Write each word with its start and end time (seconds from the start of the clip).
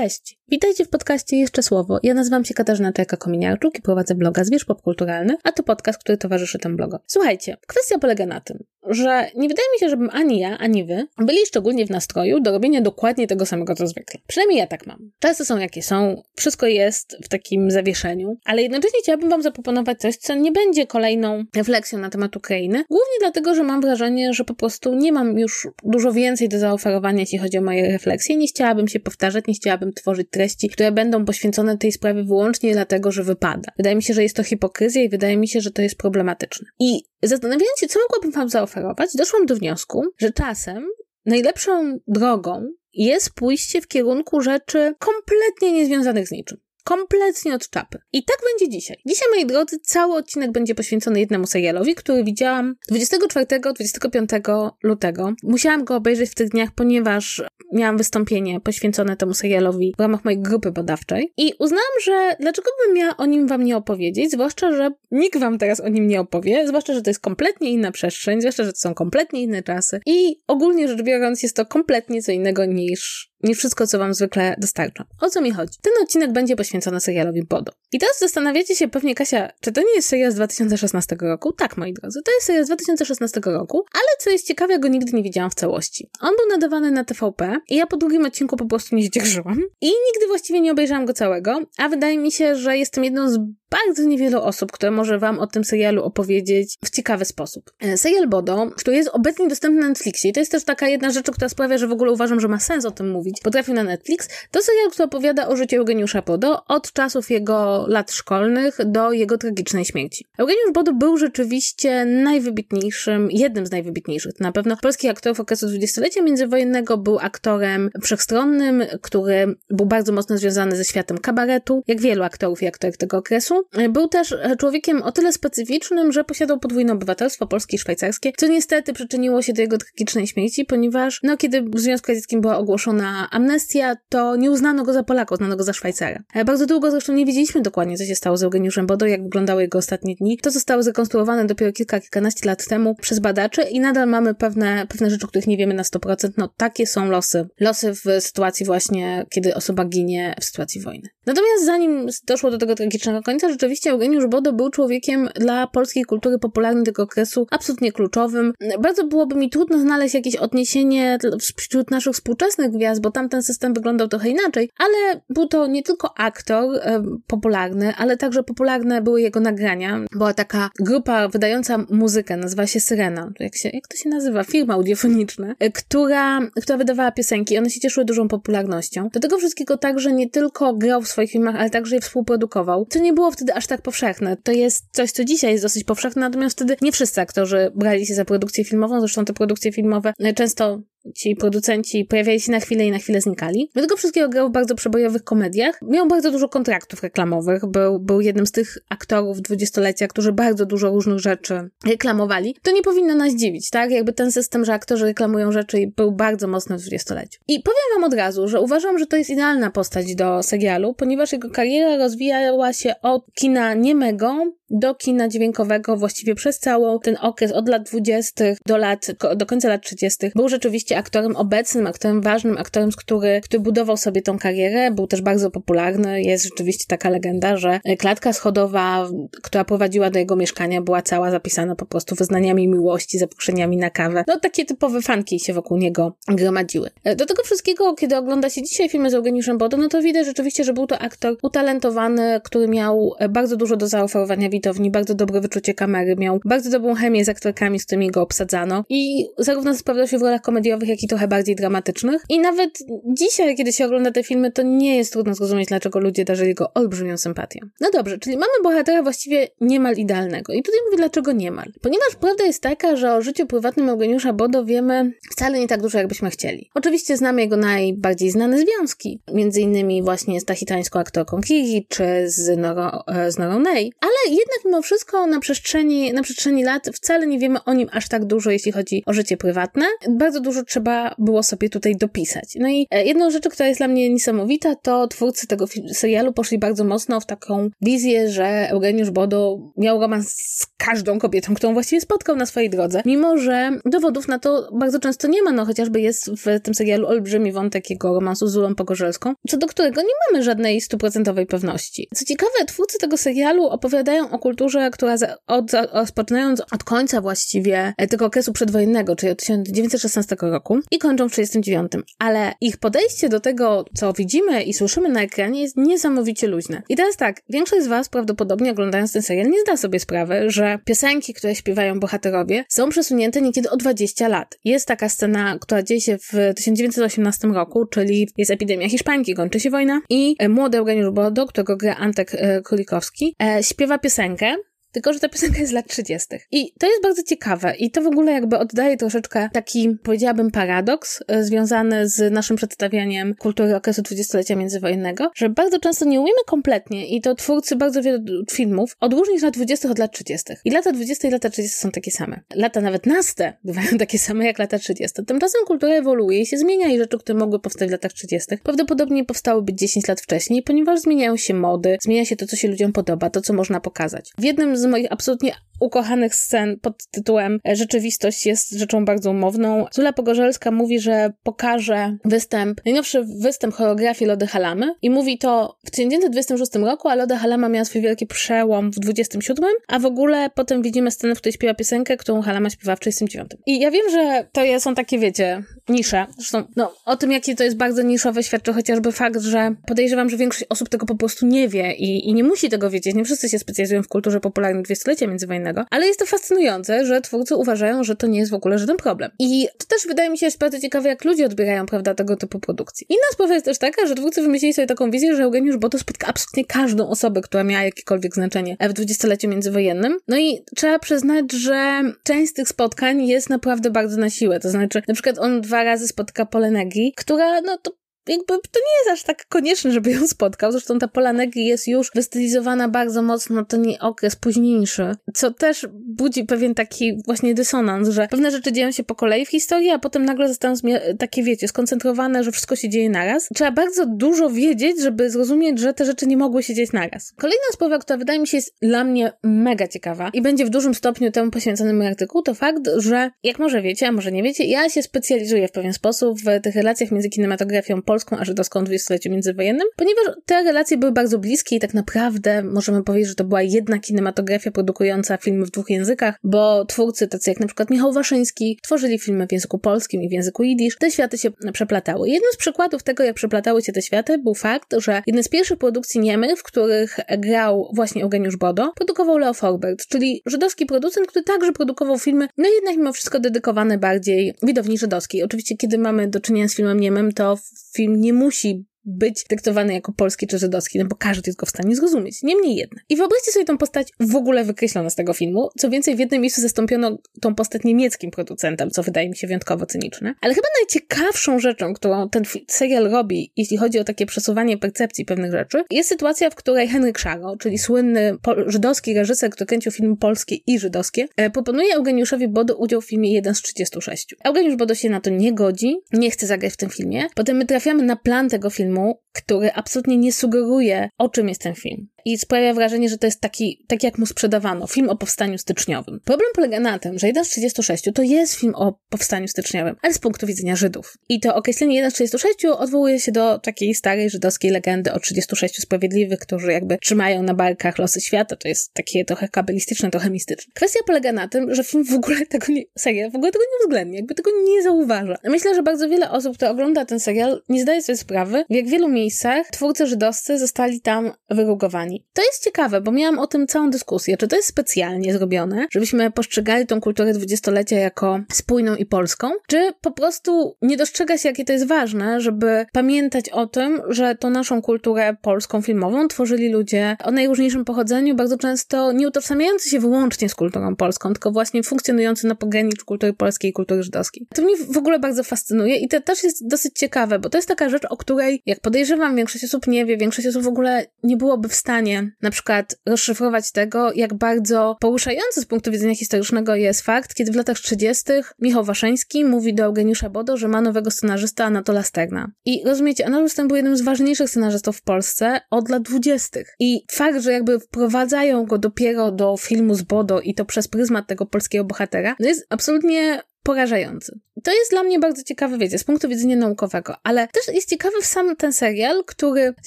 Cześć! 0.00 0.39
Witajcie 0.50 0.84
w 0.84 0.88
podcaście 0.88 1.36
Jeszcze 1.36 1.62
Słowo. 1.62 1.98
Ja 2.02 2.14
nazywam 2.14 2.44
się 2.44 2.54
Katarzyna 2.54 2.92
Czajka-Kominiarczuk 2.92 3.78
i 3.78 3.82
prowadzę 3.82 4.14
bloga 4.14 4.44
Zwierz 4.44 4.64
Popkulturalny, 4.64 5.36
a 5.44 5.52
to 5.52 5.62
podcast, 5.62 5.98
który 5.98 6.18
towarzyszy 6.18 6.58
temu 6.58 6.76
blogowi. 6.76 7.04
Słuchajcie, 7.06 7.56
kwestia 7.66 7.98
polega 7.98 8.26
na 8.26 8.40
tym, 8.40 8.64
że 8.86 9.30
nie 9.36 9.48
wydaje 9.48 9.68
mi 9.74 9.80
się, 9.80 9.88
żebym 9.88 10.10
ani 10.12 10.38
ja, 10.38 10.58
ani 10.58 10.84
wy 10.84 11.06
byli 11.18 11.46
szczególnie 11.46 11.86
w 11.86 11.90
nastroju 11.90 12.40
do 12.40 12.50
robienia 12.50 12.80
dokładnie 12.80 13.26
tego 13.26 13.46
samego, 13.46 13.74
co 13.74 13.86
zwykle. 13.86 14.20
Przynajmniej 14.26 14.58
ja 14.58 14.66
tak 14.66 14.86
mam. 14.86 15.10
Czasy 15.18 15.44
są 15.44 15.58
jakie 15.58 15.82
są, 15.82 16.22
wszystko 16.36 16.66
jest 16.66 17.16
w 17.24 17.28
takim 17.28 17.70
zawieszeniu, 17.70 18.36
ale 18.44 18.62
jednocześnie 18.62 19.00
chciałabym 19.02 19.30
wam 19.30 19.42
zaproponować 19.42 19.98
coś, 19.98 20.16
co 20.16 20.34
nie 20.34 20.52
będzie 20.52 20.86
kolejną 20.86 21.44
refleksją 21.56 21.98
na 21.98 22.10
temat 22.10 22.36
Ukrainy, 22.36 22.84
głównie 22.90 23.14
dlatego, 23.20 23.54
że 23.54 23.62
mam 23.62 23.80
wrażenie, 23.80 24.32
że 24.32 24.44
po 24.44 24.54
prostu 24.54 24.94
nie 24.94 25.12
mam 25.12 25.38
już 25.38 25.68
dużo 25.84 26.12
więcej 26.12 26.48
do 26.48 26.58
zaoferowania, 26.58 27.20
jeśli 27.20 27.38
chodzi 27.38 27.58
o 27.58 27.62
moje 27.62 27.92
refleksje. 27.92 28.36
Nie 28.36 28.46
chciałabym 28.46 28.88
się 28.88 29.00
powtarzać, 29.00 29.44
nie 29.48 29.54
chciałabym 29.54 29.92
tworzyć 29.92 30.30
treści, 30.40 30.68
które 30.68 30.92
będą 30.92 31.24
poświęcone 31.24 31.78
tej 31.78 31.92
sprawie 31.92 32.24
wyłącznie 32.24 32.72
dlatego, 32.72 33.12
że 33.12 33.22
wypada. 33.22 33.72
Wydaje 33.76 33.96
mi 33.96 34.02
się, 34.02 34.14
że 34.14 34.22
jest 34.22 34.36
to 34.36 34.42
hipokryzja 34.42 35.02
i 35.02 35.08
wydaje 35.08 35.36
mi 35.36 35.48
się, 35.48 35.60
że 35.60 35.70
to 35.70 35.82
jest 35.82 35.96
problematyczne. 35.96 36.68
I 36.78 37.02
zastanawiając 37.22 37.78
się, 37.78 37.86
co 37.86 38.00
mogłabym 38.00 38.32
wam 38.32 38.48
zaoferować, 38.48 39.10
doszłam 39.14 39.46
do 39.46 39.56
wniosku, 39.56 40.04
że 40.18 40.32
czasem 40.32 40.86
najlepszą 41.26 41.98
drogą 42.06 42.68
jest 42.92 43.34
pójście 43.34 43.80
w 43.80 43.88
kierunku 43.88 44.40
rzeczy 44.40 44.94
kompletnie 44.98 45.72
niezwiązanych 45.72 46.28
z 46.28 46.30
niczym. 46.30 46.58
Kompletnie 46.90 47.54
od 47.54 47.70
czapy. 47.70 47.98
I 48.12 48.24
tak 48.24 48.36
będzie 48.50 48.76
dzisiaj. 48.76 48.96
Dzisiaj, 49.06 49.28
moi 49.34 49.46
drodzy, 49.46 49.78
cały 49.82 50.16
odcinek 50.16 50.52
będzie 50.52 50.74
poświęcony 50.74 51.20
jednemu 51.20 51.46
serialowi, 51.46 51.94
który 51.94 52.24
widziałam 52.24 52.74
24-25 52.92 54.70
lutego. 54.82 55.32
Musiałam 55.42 55.84
go 55.84 55.96
obejrzeć 55.96 56.30
w 56.30 56.34
tych 56.34 56.48
dniach, 56.48 56.68
ponieważ 56.74 57.42
miałam 57.72 57.96
wystąpienie 57.96 58.60
poświęcone 58.60 59.16
temu 59.16 59.34
serialowi 59.34 59.94
w 59.98 60.00
ramach 60.00 60.24
mojej 60.24 60.40
grupy 60.40 60.72
badawczej. 60.72 61.32
I 61.36 61.52
uznałam, 61.58 61.92
że 62.04 62.36
dlaczego 62.40 62.70
bym 62.86 62.96
miała 62.96 63.16
o 63.16 63.26
nim 63.26 63.46
wam 63.46 63.64
nie 63.64 63.76
opowiedzieć, 63.76 64.30
zwłaszcza, 64.30 64.72
że 64.72 64.90
nikt 65.10 65.38
wam 65.38 65.58
teraz 65.58 65.80
o 65.80 65.88
nim 65.88 66.06
nie 66.06 66.20
opowie, 66.20 66.66
zwłaszcza, 66.66 66.94
że 66.94 67.02
to 67.02 67.10
jest 67.10 67.20
kompletnie 67.20 67.70
inna 67.70 67.92
przestrzeń, 67.92 68.40
zwłaszcza, 68.40 68.64
że 68.64 68.72
to 68.72 68.78
są 68.78 68.94
kompletnie 68.94 69.42
inne 69.42 69.62
czasy. 69.62 70.00
I 70.06 70.36
ogólnie 70.46 70.88
rzecz 70.88 71.02
biorąc, 71.02 71.42
jest 71.42 71.56
to 71.56 71.66
kompletnie 71.66 72.22
co 72.22 72.32
innego 72.32 72.64
niż 72.64 73.29
nie 73.42 73.54
wszystko, 73.54 73.86
co 73.86 73.98
wam 73.98 74.14
zwykle 74.14 74.54
dostarczam. 74.58 75.06
O 75.20 75.30
co 75.30 75.40
mi 75.40 75.50
chodzi? 75.50 75.78
Ten 75.82 75.92
odcinek 76.02 76.32
będzie 76.32 76.56
poświęcony 76.56 77.00
serialowi 77.00 77.42
Bodo. 77.44 77.72
I 77.92 77.98
teraz 77.98 78.18
zastanawiacie 78.18 78.74
się 78.74 78.88
pewnie, 78.88 79.14
Kasia, 79.14 79.48
czy 79.60 79.72
to 79.72 79.80
nie 79.80 79.94
jest 79.94 80.08
serial 80.08 80.32
z 80.32 80.34
2016 80.34 81.16
roku? 81.20 81.52
Tak, 81.52 81.76
moi 81.76 81.92
drodzy, 81.92 82.20
to 82.24 82.32
jest 82.32 82.46
serial 82.46 82.64
z 82.64 82.68
2016 82.68 83.40
roku, 83.44 83.84
ale 83.92 84.08
co 84.18 84.30
jest 84.30 84.46
ciekawe, 84.46 84.78
go 84.78 84.88
nigdy 84.88 85.12
nie 85.16 85.22
widziałam 85.22 85.50
w 85.50 85.54
całości. 85.54 86.10
On 86.20 86.34
był 86.36 86.48
nadawany 86.48 86.90
na 86.90 87.04
TVP 87.04 87.56
i 87.68 87.76
ja 87.76 87.86
po 87.86 87.96
drugim 87.96 88.24
odcinku 88.24 88.56
po 88.56 88.66
prostu 88.66 88.96
nie 88.96 89.04
zdzierżyłam 89.04 89.58
i 89.80 89.86
nigdy 89.86 90.26
właściwie 90.28 90.60
nie 90.60 90.72
obejrzałam 90.72 91.06
go 91.06 91.12
całego, 91.12 91.60
a 91.78 91.88
wydaje 91.88 92.18
mi 92.18 92.32
się, 92.32 92.56
że 92.56 92.78
jestem 92.78 93.04
jedną 93.04 93.30
z 93.30 93.38
bardzo 93.70 94.04
niewielu 94.04 94.40
osób, 94.42 94.72
które 94.72 94.90
może 94.90 95.18
wam 95.18 95.38
o 95.38 95.46
tym 95.46 95.64
serialu 95.64 96.04
opowiedzieć 96.04 96.76
w 96.84 96.90
ciekawy 96.90 97.24
sposób. 97.24 97.70
E, 97.80 97.96
serial 97.96 98.28
Bodo, 98.28 98.70
który 98.76 98.96
jest 98.96 99.08
obecnie 99.12 99.48
dostępny 99.48 99.80
na 99.80 99.88
Netflixie 99.88 100.30
i 100.30 100.32
to 100.32 100.40
jest 100.40 100.52
też 100.52 100.64
taka 100.64 100.88
jedna 100.88 101.10
rzecz, 101.10 101.30
która 101.30 101.48
sprawia, 101.48 101.78
że 101.78 101.88
w 101.88 101.92
ogóle 101.92 102.12
uważam, 102.12 102.40
że 102.40 102.48
ma 102.48 102.60
sens 102.60 102.84
o 102.84 102.90
tym 102.90 103.10
mówić, 103.10 103.40
potrafił 103.42 103.74
na 103.74 103.84
Netflix, 103.84 104.28
to 104.50 104.62
serial, 104.62 104.90
który 104.90 105.04
opowiada 105.04 105.48
o 105.48 105.56
życiu 105.56 105.76
Eugeniusza 105.76 106.22
Bodo 106.22 106.64
od 106.66 106.92
czasów 106.92 107.30
jego 107.30 107.84
lat 107.88 108.12
szkolnych 108.12 108.78
do 108.84 109.12
jego 109.12 109.38
tragicznej 109.38 109.84
śmierci. 109.84 110.24
Eugeniusz 110.38 110.72
Bodo 110.74 110.92
był 110.92 111.16
rzeczywiście 111.16 112.04
najwybitniejszym, 112.04 113.28
jednym 113.30 113.66
z 113.66 113.70
najwybitniejszych 113.70 114.40
na 114.40 114.52
pewno 114.52 114.76
polskich 114.76 115.10
aktorów 115.10 115.40
okresu 115.40 115.66
dwudziestolecia 115.66 116.22
międzywojennego, 116.22 116.98
był 116.98 117.18
aktorem 117.18 117.90
wszechstronnym, 118.02 118.82
który 119.00 119.54
był 119.70 119.86
bardzo 119.86 120.12
mocno 120.12 120.38
związany 120.38 120.76
ze 120.76 120.84
światem 120.84 121.18
kabaretu, 121.18 121.82
jak 121.86 122.00
wielu 122.00 122.22
aktorów 122.22 122.62
i 122.62 122.66
aktorek 122.66 122.96
tego 122.96 123.16
okresu. 123.16 123.59
Był 123.90 124.08
też 124.08 124.34
człowiekiem 124.58 125.02
o 125.02 125.12
tyle 125.12 125.32
specyficznym, 125.32 126.12
że 126.12 126.24
posiadał 126.24 126.58
podwójne 126.58 126.92
obywatelstwo 126.92 127.46
polskie 127.46 127.76
i 127.76 127.78
szwajcarskie, 127.78 128.32
co 128.36 128.46
niestety 128.46 128.92
przyczyniło 128.92 129.42
się 129.42 129.52
do 129.52 129.62
jego 129.62 129.78
tragicznej 129.78 130.26
śmierci, 130.26 130.64
ponieważ 130.64 131.20
no, 131.22 131.36
kiedy 131.36 131.62
w 131.62 131.80
Związku 131.80 132.08
Radzieckim 132.08 132.40
była 132.40 132.58
ogłoszona 132.58 133.28
amnestia, 133.30 133.96
to 134.08 134.36
nie 134.36 134.50
uznano 134.50 134.84
go 134.84 134.92
za 134.92 135.02
Polaka, 135.02 135.34
uznano 135.34 135.56
go 135.56 135.64
za 135.64 135.72
Szwajcara. 135.72 136.22
E, 136.34 136.44
bardzo 136.44 136.66
długo 136.66 136.90
zresztą 136.90 137.12
nie 137.12 137.26
wiedzieliśmy 137.26 137.60
dokładnie, 137.60 137.96
co 137.96 138.04
się 138.04 138.14
stało 138.14 138.36
z 138.36 138.42
Eugeniuszem 138.42 138.86
Bodo, 138.86 139.06
jak 139.06 139.22
wyglądały 139.22 139.62
jego 139.62 139.78
ostatnie 139.78 140.14
dni. 140.14 140.38
To 140.38 140.50
zostało 140.50 140.82
zrekonstruowane 140.82 141.44
dopiero 141.44 141.72
kilka, 141.72 142.00
kilkanaście 142.00 142.46
lat 142.46 142.66
temu 142.68 142.94
przez 142.94 143.18
badaczy 143.18 143.62
i 143.62 143.80
nadal 143.80 144.08
mamy 144.08 144.34
pewne, 144.34 144.86
pewne 144.88 145.10
rzeczy, 145.10 145.26
których 145.26 145.46
nie 145.46 145.56
wiemy 145.56 145.74
na 145.74 145.82
100%. 145.82 146.30
No 146.36 146.54
takie 146.56 146.86
są 146.86 147.10
losy. 147.10 147.48
Losy 147.60 147.92
w 147.94 148.04
sytuacji 148.20 148.66
właśnie, 148.66 149.26
kiedy 149.30 149.54
osoba 149.54 149.84
ginie 149.84 150.34
w 150.40 150.44
sytuacji 150.44 150.80
wojny. 150.80 151.08
Natomiast 151.26 151.64
zanim 151.64 152.06
doszło 152.26 152.50
do 152.50 152.58
tego 152.58 152.74
tragicznego 152.74 153.22
końca, 153.22 153.49
rzeczywiście 153.50 153.90
Eugeniusz 153.90 154.26
Bodo 154.26 154.52
był 154.52 154.70
człowiekiem 154.70 155.28
dla 155.34 155.66
polskiej 155.66 156.04
kultury 156.04 156.38
popularnej 156.38 156.84
tego 156.84 157.02
okresu 157.02 157.46
absolutnie 157.50 157.92
kluczowym. 157.92 158.52
Bardzo 158.80 159.06
byłoby 159.06 159.36
mi 159.36 159.50
trudno 159.50 159.78
znaleźć 159.78 160.14
jakieś 160.14 160.36
odniesienie 160.36 161.18
wśród 161.56 161.90
naszych 161.90 162.12
współczesnych 162.12 162.70
gwiazd, 162.70 163.00
bo 163.00 163.10
tam 163.10 163.28
ten 163.28 163.42
system 163.42 163.74
wyglądał 163.74 164.08
trochę 164.08 164.28
inaczej, 164.28 164.70
ale 164.78 165.20
był 165.30 165.46
to 165.46 165.66
nie 165.66 165.82
tylko 165.82 166.18
aktor 166.18 166.76
e, 166.76 167.02
popularny, 167.26 167.94
ale 167.96 168.16
także 168.16 168.42
popularne 168.42 169.02
były 169.02 169.22
jego 169.22 169.40
nagrania. 169.40 170.00
Była 170.12 170.34
taka 170.34 170.70
grupa 170.80 171.28
wydająca 171.28 171.78
muzykę, 171.90 172.36
nazywa 172.36 172.66
się 172.66 172.80
Syrena. 172.80 173.32
Jak, 173.40 173.56
się, 173.56 173.68
jak 173.68 173.88
to 173.88 173.96
się 173.96 174.08
nazywa? 174.08 174.44
Firma 174.44 174.74
audiofoniczna, 174.74 175.54
e, 175.58 175.70
która, 175.70 176.40
która 176.62 176.78
wydawała 176.78 177.12
piosenki. 177.12 177.58
One 177.58 177.70
się 177.70 177.80
cieszyły 177.80 178.04
dużą 178.04 178.28
popularnością. 178.28 179.08
Do 179.12 179.20
tego 179.20 179.38
wszystkiego 179.38 179.76
także 179.76 180.12
nie 180.12 180.30
tylko 180.30 180.74
grał 180.74 181.02
w 181.02 181.08
swoich 181.08 181.30
filmach, 181.30 181.56
ale 181.56 181.70
także 181.70 181.94
je 181.94 182.00
współprodukował, 182.00 182.86
co 182.90 182.98
nie 182.98 183.12
było 183.12 183.30
wtedy 183.40 183.54
aż 183.54 183.66
tak 183.66 183.82
powszechne. 183.82 184.36
To 184.36 184.52
jest 184.52 184.84
coś, 184.92 185.10
co 185.10 185.24
dzisiaj 185.24 185.52
jest 185.52 185.64
dosyć 185.64 185.84
powszechne, 185.84 186.20
natomiast 186.20 186.56
wtedy 186.56 186.76
nie 186.82 186.92
wszyscy 186.92 187.20
aktorzy 187.20 187.72
brali 187.74 188.06
się 188.06 188.14
za 188.14 188.24
produkcję 188.24 188.64
filmową, 188.64 189.00
zresztą 189.00 189.24
te 189.24 189.32
produkcje 189.32 189.72
filmowe 189.72 190.12
często 190.34 190.82
ci 191.14 191.36
producenci 191.36 192.04
pojawiali 192.04 192.40
się 192.40 192.52
na 192.52 192.60
chwilę 192.60 192.86
i 192.86 192.90
na 192.90 192.98
chwilę 192.98 193.20
znikali. 193.20 193.70
Do 193.88 193.96
wszystkiego 193.96 194.28
grał 194.28 194.48
w 194.48 194.52
bardzo 194.52 194.74
przebojowych 194.74 195.24
komediach. 195.24 195.80
Miał 195.82 196.08
bardzo 196.08 196.30
dużo 196.30 196.48
kontraktów 196.48 197.02
reklamowych. 197.02 197.66
Był, 197.66 197.98
był 197.98 198.20
jednym 198.20 198.46
z 198.46 198.52
tych 198.52 198.78
aktorów 198.88 199.42
dwudziestolecia, 199.42 200.08
którzy 200.08 200.32
bardzo 200.32 200.66
dużo 200.66 200.90
różnych 200.90 201.18
rzeczy 201.18 201.70
reklamowali. 201.86 202.56
To 202.62 202.72
nie 202.72 202.82
powinno 202.82 203.14
nas 203.14 203.34
dziwić, 203.34 203.70
tak? 203.70 203.90
Jakby 203.90 204.12
ten 204.12 204.32
system, 204.32 204.64
że 204.64 204.72
aktorzy 204.72 205.04
reklamują 205.04 205.52
rzeczy 205.52 205.92
był 205.96 206.12
bardzo 206.12 206.48
mocny 206.48 206.78
w 206.78 206.80
dwudziestoleciu. 206.80 207.40
I 207.48 207.62
powiem 207.62 207.76
wam 207.94 208.04
od 208.04 208.14
razu, 208.14 208.48
że 208.48 208.60
uważam, 208.60 208.98
że 208.98 209.06
to 209.06 209.16
jest 209.16 209.30
idealna 209.30 209.70
postać 209.70 210.14
do 210.14 210.42
serialu, 210.42 210.94
ponieważ 210.94 211.32
jego 211.32 211.50
kariera 211.50 211.96
rozwijała 211.96 212.72
się 212.72 212.94
od 213.02 213.26
kina 213.34 213.74
niemego 213.74 214.52
do 214.70 214.94
kina 214.94 215.28
dźwiękowego 215.28 215.96
właściwie 215.96 216.34
przez 216.34 216.58
całą 216.58 216.98
ten 216.98 217.16
okres 217.20 217.52
od 217.52 217.68
lat 217.68 217.82
20. 217.82 218.44
do 218.66 218.76
lat, 218.76 219.06
do 219.36 219.46
końca 219.46 219.68
lat 219.68 219.82
30. 219.82 220.18
Był 220.34 220.48
rzeczywiście 220.48 220.98
aktorem 220.98 221.36
obecnym, 221.36 221.86
aktorem 221.86 222.20
ważnym, 222.20 222.58
aktorem, 222.58 222.90
który, 222.96 223.40
który 223.40 223.60
budował 223.60 223.96
sobie 223.96 224.22
tą 224.22 224.38
karierę, 224.38 224.90
był 224.90 225.06
też 225.06 225.22
bardzo 225.22 225.50
popularny. 225.50 226.22
Jest 226.22 226.44
rzeczywiście 226.44 226.84
taka 226.88 227.10
legenda, 227.10 227.56
że 227.56 227.80
klatka 227.98 228.32
schodowa, 228.32 229.08
która 229.42 229.64
prowadziła 229.64 230.10
do 230.10 230.18
jego 230.18 230.36
mieszkania, 230.36 230.82
była 230.82 231.02
cała 231.02 231.30
zapisana 231.30 231.76
po 231.76 231.86
prostu 231.86 232.14
wyznaniami 232.14 232.68
miłości, 232.68 233.18
zaproszeniami 233.18 233.76
na 233.76 233.90
kawę. 233.90 234.24
No 234.26 234.38
takie 234.38 234.64
typowe 234.64 235.02
fanki 235.02 235.40
się 235.40 235.52
wokół 235.52 235.76
niego 235.76 236.16
gromadziły. 236.28 236.90
Do 237.16 237.26
tego 237.26 237.42
wszystkiego, 237.42 237.94
kiedy 237.94 238.16
ogląda 238.16 238.50
się 238.50 238.62
dzisiaj 238.62 238.88
filmy 238.88 239.10
z 239.10 239.14
Eugeniuszem 239.14 239.58
Bodo, 239.58 239.76
no 239.76 239.88
to 239.88 240.02
widać 240.02 240.26
rzeczywiście, 240.26 240.64
że 240.64 240.72
był 240.72 240.86
to 240.86 240.98
aktor 240.98 241.36
utalentowany, 241.42 242.40
który 242.44 242.68
miał 242.68 243.14
bardzo 243.30 243.56
dużo 243.56 243.76
do 243.76 243.88
zaoferowania 243.88 244.48
widowni, 244.60 244.90
bardzo 244.90 245.14
dobre 245.14 245.40
wyczucie 245.40 245.74
kamery, 245.74 246.16
miał 246.16 246.40
bardzo 246.44 246.70
dobrą 246.70 246.94
chemię 246.94 247.24
z 247.24 247.28
aktorkami, 247.28 247.80
z 247.80 247.86
którymi 247.86 248.10
go 248.10 248.22
obsadzano 248.22 248.84
i 248.88 249.26
zarówno 249.38 249.74
sprawdzał 249.74 250.06
się 250.06 250.18
w 250.18 250.22
rolach 250.22 250.40
komediowych, 250.40 250.88
jak 250.88 251.02
i 251.02 251.08
trochę 251.08 251.28
bardziej 251.28 251.56
dramatycznych. 251.56 252.24
I 252.28 252.38
nawet 252.38 252.78
dzisiaj, 253.06 253.56
kiedy 253.56 253.72
się 253.72 253.86
ogląda 253.86 254.10
te 254.10 254.22
filmy, 254.22 254.52
to 254.52 254.62
nie 254.62 254.96
jest 254.96 255.12
trudno 255.12 255.34
zrozumieć, 255.34 255.68
dlaczego 255.68 256.00
ludzie 256.00 256.24
darzyli 256.24 256.54
go 256.54 256.74
olbrzymią 256.74 257.16
sympatią. 257.16 257.60
No 257.80 257.90
dobrze, 257.92 258.18
czyli 258.18 258.36
mamy 258.36 258.52
bohatera 258.62 259.02
właściwie 259.02 259.48
niemal 259.60 259.94
idealnego. 259.94 260.52
I 260.52 260.62
tutaj 260.62 260.80
mówię, 260.86 260.96
dlaczego 260.96 261.32
niemal. 261.32 261.72
Ponieważ 261.82 262.16
prawda 262.20 262.44
jest 262.44 262.62
taka, 262.62 262.96
że 262.96 263.14
o 263.14 263.22
życiu 263.22 263.46
prywatnym 263.46 263.88
Eugeniusza 263.88 264.32
Bodo 264.32 264.64
wiemy 264.64 265.12
wcale 265.32 265.58
nie 265.58 265.68
tak 265.68 265.82
dużo, 265.82 265.98
jakbyśmy 265.98 266.30
chcieli. 266.30 266.70
Oczywiście 266.74 267.16
znamy 267.16 267.40
jego 267.40 267.56
najbardziej 267.56 268.30
znane 268.30 268.58
związki, 268.58 269.20
między 269.32 269.60
innymi 269.60 270.02
właśnie 270.02 270.40
z 270.40 270.44
tahitańską 270.44 270.98
aktorką 270.98 271.40
Kiri, 271.40 271.86
czy 271.88 272.04
z 272.26 272.48
e, 272.48 273.32
z 273.32 273.38
Norą 273.38 273.58
Ney, 273.58 273.92
ale 274.00 274.36
jednak 274.36 274.49
jednak 274.50 274.64
mimo 274.64 274.82
wszystko 274.82 275.26
na 275.26 275.40
przestrzeni, 275.40 276.12
na 276.12 276.22
przestrzeni 276.22 276.64
lat 276.64 276.90
wcale 276.94 277.26
nie 277.26 277.38
wiemy 277.38 277.64
o 277.64 277.74
nim 277.74 277.88
aż 277.92 278.08
tak 278.08 278.24
dużo, 278.24 278.50
jeśli 278.50 278.72
chodzi 278.72 279.02
o 279.06 279.12
życie 279.12 279.36
prywatne. 279.36 279.86
Bardzo 280.10 280.40
dużo 280.40 280.64
trzeba 280.64 281.14
było 281.18 281.42
sobie 281.42 281.68
tutaj 281.68 281.96
dopisać. 281.96 282.44
No 282.60 282.68
i 282.68 282.86
e, 282.90 283.04
jedną 283.04 283.30
rzecz, 283.30 283.48
która 283.48 283.68
jest 283.68 283.80
dla 283.80 283.88
mnie 283.88 284.10
niesamowita, 284.10 284.74
to 284.74 285.08
twórcy 285.08 285.46
tego 285.46 285.64
serialu 285.92 286.32
poszli 286.32 286.58
bardzo 286.58 286.84
mocno 286.84 287.20
w 287.20 287.26
taką 287.26 287.70
wizję, 287.82 288.30
że 288.30 288.68
Eugeniusz 288.70 289.10
Bodo 289.10 289.58
miał 289.76 290.00
romans 290.00 290.32
z 290.32 290.66
każdą 290.76 291.18
kobietą, 291.18 291.54
którą 291.54 291.72
właściwie 291.72 292.00
spotkał 292.00 292.36
na 292.36 292.46
swojej 292.46 292.70
drodze, 292.70 293.02
mimo 293.04 293.38
że 293.38 293.70
dowodów 293.84 294.28
na 294.28 294.38
to 294.38 294.68
bardzo 294.72 294.98
często 294.98 295.28
nie 295.28 295.42
ma, 295.42 295.52
no 295.52 295.64
chociażby 295.64 296.00
jest 296.00 296.30
w 296.30 296.60
tym 296.60 296.74
serialu 296.74 297.06
olbrzymi 297.06 297.52
wątek 297.52 297.90
jego 297.90 298.14
romansu 298.14 298.46
z 298.46 298.52
Zulą 298.52 298.74
Pogorzelską, 298.74 299.34
co 299.48 299.56
do 299.56 299.66
którego 299.66 300.02
nie 300.02 300.08
mamy 300.30 300.44
żadnej 300.44 300.80
stuprocentowej 300.80 301.46
pewności. 301.46 302.08
Co 302.14 302.24
ciekawe, 302.24 302.64
twórcy 302.66 302.98
tego 302.98 303.16
serialu 303.16 303.66
opowiadają 303.66 304.30
o 304.30 304.38
kulturze, 304.40 304.90
która 304.92 305.16
od, 305.46 305.72
rozpoczynając 305.92 306.62
od 306.72 306.84
końca 306.84 307.20
właściwie 307.20 307.94
e, 307.96 308.06
tego 308.06 308.26
okresu 308.26 308.52
przedwojennego, 308.52 309.16
czyli 309.16 309.32
od 309.32 309.38
1916 309.38 310.36
roku 310.40 310.78
i 310.90 310.98
kończą 310.98 311.28
w 311.28 311.32
1939, 311.32 312.06
ale 312.18 312.52
ich 312.60 312.76
podejście 312.76 313.28
do 313.28 313.40
tego, 313.40 313.84
co 313.94 314.12
widzimy 314.12 314.62
i 314.62 314.74
słyszymy 314.74 315.08
na 315.08 315.22
ekranie 315.22 315.62
jest 315.62 315.76
niesamowicie 315.76 316.46
luźne. 316.46 316.82
I 316.88 316.96
teraz 316.96 317.16
tak, 317.16 317.42
większość 317.48 317.84
z 317.84 317.88
was 317.88 318.08
prawdopodobnie 318.08 318.70
oglądając 318.70 319.12
ten 319.12 319.22
serial 319.22 319.50
nie 319.50 319.60
zda 319.60 319.76
sobie 319.76 320.00
sprawy, 320.00 320.50
że 320.50 320.78
piosenki, 320.84 321.34
które 321.34 321.54
śpiewają 321.54 322.00
bohaterowie 322.00 322.64
są 322.68 322.88
przesunięte 322.88 323.42
niekiedy 323.42 323.70
o 323.70 323.76
20 323.76 324.28
lat. 324.28 324.58
Jest 324.64 324.88
taka 324.88 325.08
scena, 325.08 325.58
która 325.60 325.82
dzieje 325.82 326.00
się 326.00 326.18
w 326.18 326.54
1918 326.56 327.48
roku, 327.48 327.86
czyli 327.86 328.28
jest 328.36 328.50
epidemia 328.50 328.88
hiszpańki, 328.88 329.34
kończy 329.34 329.60
się 329.60 329.70
wojna 329.70 330.00
i 330.10 330.36
e, 330.38 330.48
młody 330.48 330.78
Eugeniusz 330.78 331.10
Bodo, 331.10 331.46
którego 331.46 331.76
gra 331.76 331.96
Antek 331.96 332.34
e, 332.34 332.62
Królikowski, 332.62 333.36
e, 333.42 333.62
śpiewa 333.62 333.98
piosenkę, 333.98 334.29
Blanca 334.30 334.69
tylko, 334.92 335.12
że 335.12 335.20
ta 335.20 335.28
piosenka 335.28 335.58
jest 335.58 335.70
z 335.70 335.74
lat 335.74 335.86
30. 335.86 336.28
I 336.50 336.72
to 336.78 336.86
jest 336.86 337.02
bardzo 337.02 337.22
ciekawe 337.22 337.74
i 337.78 337.90
to 337.90 338.02
w 338.02 338.06
ogóle 338.06 338.32
jakby 338.32 338.58
oddaje 338.58 338.96
troszeczkę 338.96 339.48
taki, 339.52 339.96
powiedziałabym, 340.02 340.50
paradoks 340.50 341.22
e, 341.28 341.44
związany 341.44 342.08
z 342.08 342.32
naszym 342.32 342.56
przedstawianiem 342.56 343.34
kultury 343.34 343.76
okresu 343.76 344.02
dwudziestolecia 344.02 344.56
międzywojennego, 344.56 345.30
że 345.34 345.48
bardzo 345.48 345.78
często 345.78 346.04
nie 346.04 346.20
umiemy 346.20 346.38
kompletnie 346.46 347.16
i 347.16 347.20
to 347.20 347.34
twórcy 347.34 347.76
bardzo 347.76 348.02
wielu 348.02 348.44
filmów 348.50 348.96
odróżnić 349.00 349.42
lat 349.42 349.54
20 349.54 349.90
od 349.90 349.98
lat 349.98 350.12
30. 350.12 350.52
I 350.64 350.70
lata 350.70 350.92
20 350.92 351.28
i 351.28 351.30
lata 351.30 351.50
30 351.50 351.78
są 351.78 351.90
takie 351.90 352.10
same. 352.10 352.40
Lata 352.54 352.80
nawet 352.80 353.06
naste 353.06 353.52
bywają 353.64 353.98
takie 353.98 354.18
same 354.18 354.46
jak 354.46 354.58
lata 354.58 354.78
30. 354.78 355.24
Tymczasem 355.24 355.60
kultura 355.66 355.94
ewoluuje 355.94 356.40
i 356.40 356.46
się 356.46 356.58
zmienia 356.58 356.88
i 356.88 356.98
rzeczy, 356.98 357.18
które 357.18 357.38
mogły 357.38 357.60
powstać 357.60 357.88
w 357.88 357.92
latach 357.92 358.12
30. 358.12 358.56
prawdopodobnie 358.62 359.24
powstałyby 359.24 359.74
10 359.74 360.08
lat 360.08 360.20
wcześniej, 360.20 360.62
ponieważ 360.62 361.00
zmieniają 361.00 361.36
się 361.36 361.54
mody, 361.54 361.98
zmienia 362.02 362.24
się 362.24 362.36
to, 362.36 362.46
co 362.46 362.56
się 362.56 362.68
ludziom 362.68 362.92
podoba, 362.92 363.30
to, 363.30 363.40
co 363.40 363.52
można 363.52 363.80
pokazać. 363.80 364.30
W 364.38 364.44
jednym 364.44 364.76
z 364.80 364.86
moich 364.86 365.12
absolutnie 365.12 365.52
ukochanych 365.80 366.34
scen 366.34 366.80
pod 366.80 367.06
tytułem 367.10 367.60
Rzeczywistość 367.72 368.46
jest 368.46 368.70
rzeczą 368.70 369.04
bardzo 369.04 369.30
umowną. 369.30 369.86
Zula 369.92 370.12
Pogorzelska 370.12 370.70
mówi, 370.70 371.00
że 371.00 371.32
pokaże 371.42 372.16
występ, 372.24 372.80
najnowszy 372.84 373.24
występ 373.42 373.74
choreografii 373.74 374.28
Lody 374.28 374.46
Halamy 374.46 374.94
i 375.02 375.10
mówi 375.10 375.38
to 375.38 375.78
w 375.84 375.90
1926 375.90 376.74
roku, 376.74 377.08
a 377.08 377.14
Loda 377.14 377.36
Halama 377.36 377.68
miała 377.68 377.84
swój 377.84 378.00
wielki 378.00 378.26
przełom 378.26 378.90
w 378.90 378.98
27, 378.98 379.70
a 379.88 379.98
w 379.98 380.06
ogóle 380.06 380.50
potem 380.54 380.82
widzimy 380.82 381.10
scenę, 381.10 381.34
w 381.34 381.38
której 381.38 381.52
śpiewa 381.52 381.74
piosenkę, 381.74 382.16
którą 382.16 382.42
Halama 382.42 382.70
śpiewa 382.70 382.96
w 382.96 383.00
39. 383.00 383.50
I 383.66 383.80
ja 383.80 383.90
wiem, 383.90 384.10
że 384.10 384.48
to 384.52 384.80
są 384.80 384.94
takie, 384.94 385.18
wiecie, 385.18 385.62
nisze. 385.88 386.26
Zresztą, 386.36 386.64
no, 386.76 386.94
o 387.04 387.16
tym, 387.16 387.32
jaki 387.32 387.56
to 387.56 387.64
jest 387.64 387.76
bardzo 387.76 388.02
niszowe, 388.02 388.42
świadczy 388.42 388.72
chociażby 388.72 389.12
fakt, 389.12 389.40
że 389.40 389.74
podejrzewam, 389.86 390.30
że 390.30 390.36
większość 390.36 390.64
osób 390.68 390.88
tego 390.88 391.06
po 391.06 391.14
prostu 391.14 391.46
nie 391.46 391.68
wie 391.68 391.92
i, 391.92 392.28
i 392.28 392.34
nie 392.34 392.44
musi 392.44 392.68
tego 392.68 392.90
wiedzieć. 392.90 393.14
Nie 393.14 393.24
wszyscy 393.24 393.48
się 393.48 393.58
specjalizują 393.58 394.02
w 394.02 394.08
kulturze 394.08 394.40
popularnej 394.40 394.69
dwudziestolecia 394.74 395.26
międzywojennego, 395.26 395.84
ale 395.90 396.06
jest 396.06 396.18
to 396.18 396.26
fascynujące, 396.26 397.06
że 397.06 397.20
twórcy 397.20 397.56
uważają, 397.56 398.04
że 398.04 398.16
to 398.16 398.26
nie 398.26 398.38
jest 398.38 398.50
w 398.50 398.54
ogóle 398.54 398.78
żaden 398.78 398.96
problem. 398.96 399.30
I 399.38 399.68
to 399.78 399.86
też 399.86 400.06
wydaje 400.06 400.30
mi 400.30 400.38
się 400.38 400.46
jest 400.46 400.58
bardzo 400.58 400.80
ciekawe, 400.80 401.08
jak 401.08 401.24
ludzie 401.24 401.46
odbierają, 401.46 401.86
prawda, 401.86 402.14
tego 402.14 402.36
typu 402.36 402.60
produkcji. 402.60 403.06
Inna 403.08 403.26
sprawa 403.32 403.54
jest 403.54 403.66
też 403.66 403.78
taka, 403.78 404.06
że 404.06 404.14
twórcy 404.14 404.42
wymyślili 404.42 404.74
sobie 404.74 404.86
taką 404.86 405.10
wizję, 405.10 405.36
że 405.36 405.42
Eugeniusz 405.42 405.76
Boto 405.76 405.98
spotka 405.98 406.26
absolutnie 406.26 406.64
każdą 406.64 407.08
osobę, 407.08 407.40
która 407.40 407.64
miała 407.64 407.84
jakiekolwiek 407.84 408.34
znaczenie 408.34 408.76
w 408.80 408.92
dwudziestoleciu 408.92 409.48
międzywojennym. 409.48 410.18
No 410.28 410.38
i 410.38 410.64
trzeba 410.76 410.98
przyznać, 410.98 411.52
że 411.52 412.02
część 412.22 412.50
z 412.50 412.54
tych 412.54 412.68
spotkań 412.68 413.26
jest 413.26 413.50
naprawdę 413.50 413.90
bardzo 413.90 414.16
na 414.16 414.30
siłę. 414.30 414.60
To 414.60 414.70
znaczy, 414.70 415.02
na 415.08 415.14
przykład 415.14 415.38
on 415.38 415.60
dwa 415.60 415.84
razy 415.84 416.08
spotka 416.08 416.46
Polenegi, 416.46 417.12
która, 417.16 417.60
no 417.60 417.78
to 417.78 417.99
jakby 418.28 418.46
to 418.46 418.80
nie 418.80 418.98
jest 418.98 419.10
aż 419.12 419.22
tak 419.22 419.46
konieczne, 419.48 419.92
żeby 419.92 420.10
ją 420.10 420.26
spotkał. 420.26 420.72
Zresztą 420.72 420.98
ta 420.98 421.08
pola 421.08 421.32
Negi 421.32 421.66
jest 421.66 421.88
już 421.88 422.10
wystylizowana 422.14 422.88
bardzo 422.88 423.22
mocno 423.22 423.56
na 423.56 423.64
ten 423.64 423.84
okres 424.00 424.36
późniejszy, 424.36 425.16
co 425.34 425.50
też 425.50 425.86
budzi 425.92 426.44
pewien 426.44 426.74
taki 426.74 427.22
właśnie 427.26 427.54
dysonans, 427.54 428.08
że 428.08 428.28
pewne 428.30 428.50
rzeczy 428.50 428.72
dzieją 428.72 428.92
się 428.92 429.02
po 429.02 429.14
kolei 429.14 429.46
w 429.46 429.50
historii, 429.50 429.90
a 429.90 429.98
potem 429.98 430.24
nagle 430.24 430.48
zostają 430.48 430.74
takie, 431.18 431.42
wiecie, 431.42 431.68
skoncentrowane, 431.68 432.44
że 432.44 432.52
wszystko 432.52 432.76
się 432.76 432.88
dzieje 432.88 433.10
naraz. 433.10 433.48
Trzeba 433.54 433.70
bardzo 433.70 434.06
dużo 434.06 434.50
wiedzieć, 434.50 435.02
żeby 435.02 435.30
zrozumieć, 435.30 435.78
że 435.78 435.94
te 435.94 436.04
rzeczy 436.04 436.26
nie 436.26 436.36
mogły 436.36 436.62
się 436.62 436.74
dziać 436.74 436.92
naraz. 436.92 437.32
Kolejna 437.36 437.64
sprawa, 437.72 437.98
która 437.98 438.16
wydaje 438.16 438.38
mi 438.38 438.46
się 438.46 438.56
jest 438.56 438.74
dla 438.82 439.04
mnie 439.04 439.32
mega 439.42 439.88
ciekawa 439.88 440.30
i 440.32 440.42
będzie 440.42 440.64
w 440.64 440.70
dużym 440.70 440.94
stopniu 440.94 441.32
temu 441.32 441.50
poświęcony 441.50 441.94
mój 441.94 442.06
artykuł, 442.06 442.42
to 442.42 442.54
fakt, 442.54 442.82
że 442.96 443.30
jak 443.42 443.58
może 443.58 443.82
wiecie, 443.82 444.08
a 444.08 444.12
może 444.12 444.32
nie 444.32 444.42
wiecie, 444.42 444.64
ja 444.64 444.88
się 444.88 445.02
specjalizuję 445.02 445.68
w 445.68 445.72
pewien 445.72 445.92
sposób 445.92 446.40
w 446.40 446.60
tych 446.62 446.74
relacjach 446.74 447.10
między 447.10 447.28
kinematografią 447.28 448.02
polską 448.10 448.30
polską 448.30 448.42
a 448.42 448.44
żydowską 448.44 448.80
w 448.80 448.84
dwudziestoleciu 448.84 449.30
międzywojennym, 449.30 449.88
ponieważ 449.96 450.24
te 450.46 450.62
relacje 450.62 450.98
były 450.98 451.12
bardzo 451.12 451.38
bliskie 451.38 451.76
i 451.76 451.80
tak 451.80 451.94
naprawdę 451.94 452.62
możemy 452.62 453.04
powiedzieć, 453.04 453.28
że 453.28 453.34
to 453.34 453.44
była 453.44 453.62
jedna 453.62 453.98
kinematografia 453.98 454.70
produkująca 454.70 455.36
filmy 455.36 455.66
w 455.66 455.70
dwóch 455.70 455.90
językach, 455.90 456.38
bo 456.44 456.84
twórcy 456.84 457.28
tacy 457.28 457.50
jak 457.50 457.60
na 457.60 457.66
przykład 457.66 457.90
Michał 457.90 458.12
Waszyński 458.12 458.78
tworzyli 458.82 459.18
filmy 459.18 459.46
w 459.46 459.52
języku 459.52 459.78
polskim 459.78 460.22
i 460.22 460.28
w 460.28 460.32
języku 460.32 460.62
jidysz. 460.62 460.96
Te 460.96 461.10
światy 461.10 461.38
się 461.38 461.50
przeplatały. 461.72 462.28
Jednym 462.28 462.52
z 462.52 462.56
przykładów 462.56 463.02
tego, 463.02 463.24
jak 463.24 463.34
przeplatały 463.34 463.82
się 463.82 463.92
te 463.92 464.02
światy, 464.02 464.38
był 464.38 464.54
fakt, 464.54 464.94
że 464.98 465.22
jeden 465.26 465.42
z 465.42 465.48
pierwszych 465.48 465.78
produkcji 465.78 466.20
niemych, 466.20 466.58
w 466.58 466.62
których 466.62 467.16
grał 467.38 467.90
właśnie 467.94 468.24
Eugeniusz 468.24 468.56
Bodo, 468.56 468.92
produkował 468.96 469.38
Leo 469.38 469.54
Forbert, 469.54 470.06
czyli 470.06 470.42
żydowski 470.46 470.86
producent, 470.86 471.26
który 471.26 471.44
także 471.44 471.72
produkował 471.72 472.18
filmy, 472.18 472.48
no 472.58 472.68
jednak 472.68 472.96
mimo 472.96 473.12
wszystko 473.12 473.40
dedykowane 473.40 473.98
bardziej 473.98 474.54
widowni 474.62 474.98
żydowskiej. 474.98 475.42
Oczywiście, 475.42 475.76
kiedy 475.76 475.98
mamy 475.98 476.28
do 476.28 476.40
czynienia 476.40 476.68
z 476.68 476.74
filmem 476.74 477.00
niemym, 477.00 477.32
to 477.32 477.56
film 478.00 478.20
nie 478.20 478.32
musi 478.32 478.84
być 479.04 479.44
dyktowany 479.48 479.92
jako 479.92 480.12
polski 480.12 480.46
czy 480.46 480.58
żydowski, 480.58 480.98
no 480.98 481.04
bo 481.04 481.16
każdy 481.16 481.48
jest 481.48 481.58
go 481.58 481.66
w 481.66 481.68
stanie 481.68 481.96
zrozumieć. 481.96 482.42
Niemniej 482.42 482.76
jednak. 482.76 483.04
I 483.08 483.16
wyobraźcie 483.16 483.52
sobie 483.52 483.64
tą 483.64 483.78
postać 483.78 484.08
w 484.20 484.36
ogóle 484.36 484.64
wykreślono 484.64 485.10
z 485.10 485.14
tego 485.14 485.32
filmu. 485.32 485.68
Co 485.78 485.90
więcej, 485.90 486.16
w 486.16 486.18
jednym 486.18 486.40
miejscu 486.40 486.60
zastąpiono 486.60 487.18
tą 487.40 487.54
postać 487.54 487.84
niemieckim 487.84 488.30
producentem, 488.30 488.90
co 488.90 489.02
wydaje 489.02 489.28
mi 489.28 489.36
się 489.36 489.46
wyjątkowo 489.46 489.86
cyniczne. 489.86 490.34
Ale 490.40 490.54
chyba 490.54 490.68
najciekawszą 490.80 491.58
rzeczą, 491.58 491.94
którą 491.94 492.28
ten 492.28 492.42
serial 492.66 493.10
robi, 493.10 493.52
jeśli 493.56 493.76
chodzi 493.76 493.98
o 493.98 494.04
takie 494.04 494.26
przesuwanie 494.26 494.78
percepcji 494.78 495.24
pewnych 495.24 495.52
rzeczy, 495.52 495.84
jest 495.90 496.08
sytuacja, 496.08 496.50
w 496.50 496.54
której 496.54 496.88
Henryk 496.88 497.18
Szaro, 497.18 497.56
czyli 497.56 497.78
słynny 497.78 498.36
żydowski 498.66 499.14
reżyser, 499.14 499.50
który 499.50 499.66
kręcił 499.66 499.92
filmy 499.92 500.16
polskie 500.16 500.56
i 500.66 500.78
żydowskie, 500.78 501.28
e, 501.36 501.50
proponuje 501.50 501.94
Eugeniuszowi 501.94 502.48
Bodo 502.48 502.76
udział 502.76 503.00
w 503.00 503.06
filmie 503.06 503.32
1 503.32 503.54
z 503.54 503.62
36. 503.62 504.34
Eugeniusz 504.44 504.76
Bodo 504.76 504.94
się 504.94 505.10
na 505.10 505.20
to 505.20 505.30
nie 505.30 505.52
godzi, 505.52 505.96
nie 506.12 506.30
chce 506.30 506.46
zagrać 506.46 506.72
w 506.72 506.76
tym 506.76 506.90
filmie. 506.90 507.26
Potem 507.34 507.56
my 507.56 507.66
trafiamy 507.66 508.02
na 508.02 508.16
plan 508.16 508.48
tego 508.48 508.70
filmu, 508.70 508.89
filmu, 508.90 509.20
który 509.32 509.72
absolutnie 509.72 510.16
nie 510.16 510.32
sugeruje, 510.32 511.08
o 511.18 511.28
czym 511.28 511.48
jest 511.48 511.62
ten 511.62 511.74
film 511.74 512.08
i 512.24 512.38
sprawia 512.38 512.74
wrażenie, 512.74 513.08
że 513.08 513.18
to 513.18 513.26
jest 513.26 513.40
taki, 513.40 513.84
tak 513.88 514.02
jak 514.02 514.18
mu 514.18 514.26
sprzedawano, 514.26 514.86
film 514.86 515.08
o 515.08 515.16
powstaniu 515.16 515.58
styczniowym. 515.58 516.20
Problem 516.24 516.48
polega 516.54 516.80
na 516.80 516.98
tym, 516.98 517.18
że 517.18 517.26
1 517.26 517.44
z 517.44 517.48
36 517.48 518.04
to 518.14 518.22
jest 518.22 518.54
film 518.54 518.74
o 518.74 518.98
powstaniu 519.08 519.48
styczniowym, 519.48 519.96
ale 520.02 520.14
z 520.14 520.18
punktu 520.18 520.46
widzenia 520.46 520.76
Żydów. 520.76 521.14
I 521.28 521.40
to 521.40 521.54
określenie 521.54 521.96
1 521.96 522.10
z 522.10 522.14
36 522.14 522.64
odwołuje 522.64 523.20
się 523.20 523.32
do 523.32 523.58
takiej 523.58 523.94
starej 523.94 524.30
żydowskiej 524.30 524.70
legendy 524.70 525.12
o 525.12 525.20
36 525.20 525.82
sprawiedliwych, 525.82 526.38
którzy 526.38 526.72
jakby 526.72 526.98
trzymają 526.98 527.42
na 527.42 527.54
barkach 527.54 527.98
losy 527.98 528.20
świata. 528.20 528.56
To 528.56 528.68
jest 528.68 528.94
takie 528.94 529.24
trochę 529.24 529.48
kabelistyczne, 529.48 530.10
trochę 530.10 530.30
mistyczne. 530.30 530.72
Kwestia 530.74 531.00
polega 531.06 531.32
na 531.32 531.48
tym, 531.48 531.74
że 531.74 531.84
film 531.84 532.04
w 532.04 532.14
ogóle 532.14 532.46
tego 532.46 532.72
nie, 532.72 532.82
serial 532.98 533.30
w 533.30 533.36
ogóle 533.36 533.52
tego 533.52 533.64
nie 533.64 533.86
uwzględnia, 533.86 534.18
jakby 534.18 534.34
tego 534.34 534.50
nie 534.64 534.82
zauważa. 534.82 535.36
Myślę, 535.44 535.74
że 535.74 535.82
bardzo 535.82 536.08
wiele 536.08 536.30
osób, 536.30 536.56
które 536.56 536.70
ogląda 536.70 537.04
ten 537.04 537.20
serial, 537.20 537.62
nie 537.68 537.82
zdaje 537.82 538.02
sobie 538.02 538.16
sprawy, 538.16 538.64
w 538.70 538.74
jak 538.74 538.88
wielu 538.88 539.08
miejscach 539.08 539.66
twórcy 539.66 540.06
żydowscy 540.06 540.58
zostali 540.58 541.00
tam 541.00 541.32
wyrugowani 541.50 542.09
to 542.32 542.42
jest 542.42 542.64
ciekawe, 542.64 543.00
bo 543.00 543.12
miałam 543.12 543.38
o 543.38 543.46
tym 543.46 543.66
całą 543.66 543.90
dyskusję. 543.90 544.36
Czy 544.36 544.48
to 544.48 544.56
jest 544.56 544.68
specjalnie 544.68 545.32
zrobione, 545.32 545.86
żebyśmy 545.92 546.30
postrzegali 546.30 546.86
tą 546.86 547.00
kulturę 547.00 547.32
dwudziestolecia 547.32 547.98
jako 547.98 548.40
spójną 548.52 548.96
i 548.96 549.06
polską, 549.06 549.50
czy 549.66 549.90
po 550.00 550.10
prostu 550.10 550.76
nie 550.82 550.96
dostrzega 550.96 551.38
się, 551.38 551.48
jakie 551.48 551.64
to 551.64 551.72
jest 551.72 551.86
ważne, 551.86 552.40
żeby 552.40 552.86
pamiętać 552.92 553.48
o 553.48 553.66
tym, 553.66 554.02
że 554.08 554.34
to 554.34 554.50
naszą 554.50 554.82
kulturę 554.82 555.36
polską 555.42 555.82
filmową 555.82 556.28
tworzyli 556.28 556.68
ludzie 556.68 557.16
o 557.24 557.30
najróżniejszym 557.30 557.84
pochodzeniu, 557.84 558.34
bardzo 558.34 558.58
często 558.58 559.12
nie 559.12 559.28
utożsamiający 559.28 559.90
się 559.90 560.00
wyłącznie 560.00 560.48
z 560.48 560.54
kulturą 560.54 560.96
polską, 560.96 561.32
tylko 561.32 561.50
właśnie 561.50 561.82
funkcjonujący 561.82 562.46
na 562.46 562.54
pograniczu 562.54 563.04
kultury 563.04 563.32
polskiej 563.32 563.70
i 563.70 563.72
kultury 563.72 564.02
żydowskiej. 564.02 564.46
To 564.54 564.62
mnie 564.62 564.76
w 564.76 564.96
ogóle 564.96 565.18
bardzo 565.18 565.44
fascynuje 565.44 565.96
i 565.96 566.08
to 566.08 566.20
też 566.20 566.44
jest 566.44 566.68
dosyć 566.68 566.98
ciekawe, 566.98 567.38
bo 567.38 567.50
to 567.50 567.58
jest 567.58 567.68
taka 567.68 567.88
rzecz, 567.88 568.04
o 568.10 568.16
której, 568.16 568.62
jak 568.66 568.80
podejrzewam, 568.80 569.36
większość 569.36 569.64
osób 569.64 569.86
nie 569.86 570.06
wie, 570.06 570.16
większość 570.16 570.48
osób 570.48 570.62
w 570.62 570.68
ogóle 570.68 571.06
nie 571.22 571.36
byłoby 571.36 571.68
w 571.68 571.74
stanie 571.74 571.99
stanie 572.00 572.30
na 572.42 572.50
przykład 572.50 572.96
rozszyfrować 573.06 573.72
tego, 573.72 574.12
jak 574.12 574.34
bardzo 574.34 574.96
poruszający 575.00 575.60
z 575.60 575.66
punktu 575.66 575.90
widzenia 575.90 576.14
historycznego 576.14 576.74
jest 576.74 577.00
fakt, 577.00 577.34
kiedy 577.34 577.52
w 577.52 577.56
latach 577.56 577.78
30. 577.78 578.24
Michał 578.58 578.84
Waszeński 578.84 579.44
mówi 579.44 579.74
do 579.74 579.84
Eugeniusza 579.84 580.30
Bodo, 580.30 580.56
że 580.56 580.68
ma 580.68 580.80
nowego 580.80 581.10
scenarzysta 581.10 581.64
Anatola 581.64 582.02
Sterna. 582.02 582.50
I 582.64 582.82
rozumiecie, 582.84 583.26
Anatol 583.26 583.50
Stern 583.50 583.68
był 583.68 583.76
jednym 583.76 583.96
z 583.96 584.02
ważniejszych 584.02 584.50
scenarzystów 584.50 584.96
w 584.96 585.02
Polsce 585.02 585.60
od 585.70 585.88
lat 585.88 586.02
20. 586.02 586.60
I 586.78 587.04
fakt, 587.10 587.40
że 587.40 587.52
jakby 587.52 587.80
wprowadzają 587.80 588.66
go 588.66 588.78
dopiero 588.78 589.32
do 589.32 589.56
filmu 589.56 589.94
z 589.94 590.02
Bodo 590.02 590.40
i 590.40 590.54
to 590.54 590.64
przez 590.64 590.88
pryzmat 590.88 591.26
tego 591.26 591.46
polskiego 591.46 591.84
bohatera, 591.84 592.36
no 592.40 592.48
jest 592.48 592.66
absolutnie 592.68 593.42
porażający. 593.62 594.40
To 594.64 594.72
jest 594.72 594.90
dla 594.90 595.02
mnie 595.02 595.18
bardzo 595.18 595.42
ciekawe, 595.42 595.78
wiecie, 595.78 595.98
z 595.98 596.04
punktu 596.04 596.28
widzenia 596.28 596.56
naukowego, 596.56 597.14
ale 597.22 597.48
też 597.48 597.74
jest 597.74 597.88
ciekawy 597.88 598.22
w 598.22 598.26
sam 598.26 598.56
ten 598.56 598.72
serial, 598.72 599.24
który 599.26 599.74
z 599.82 599.86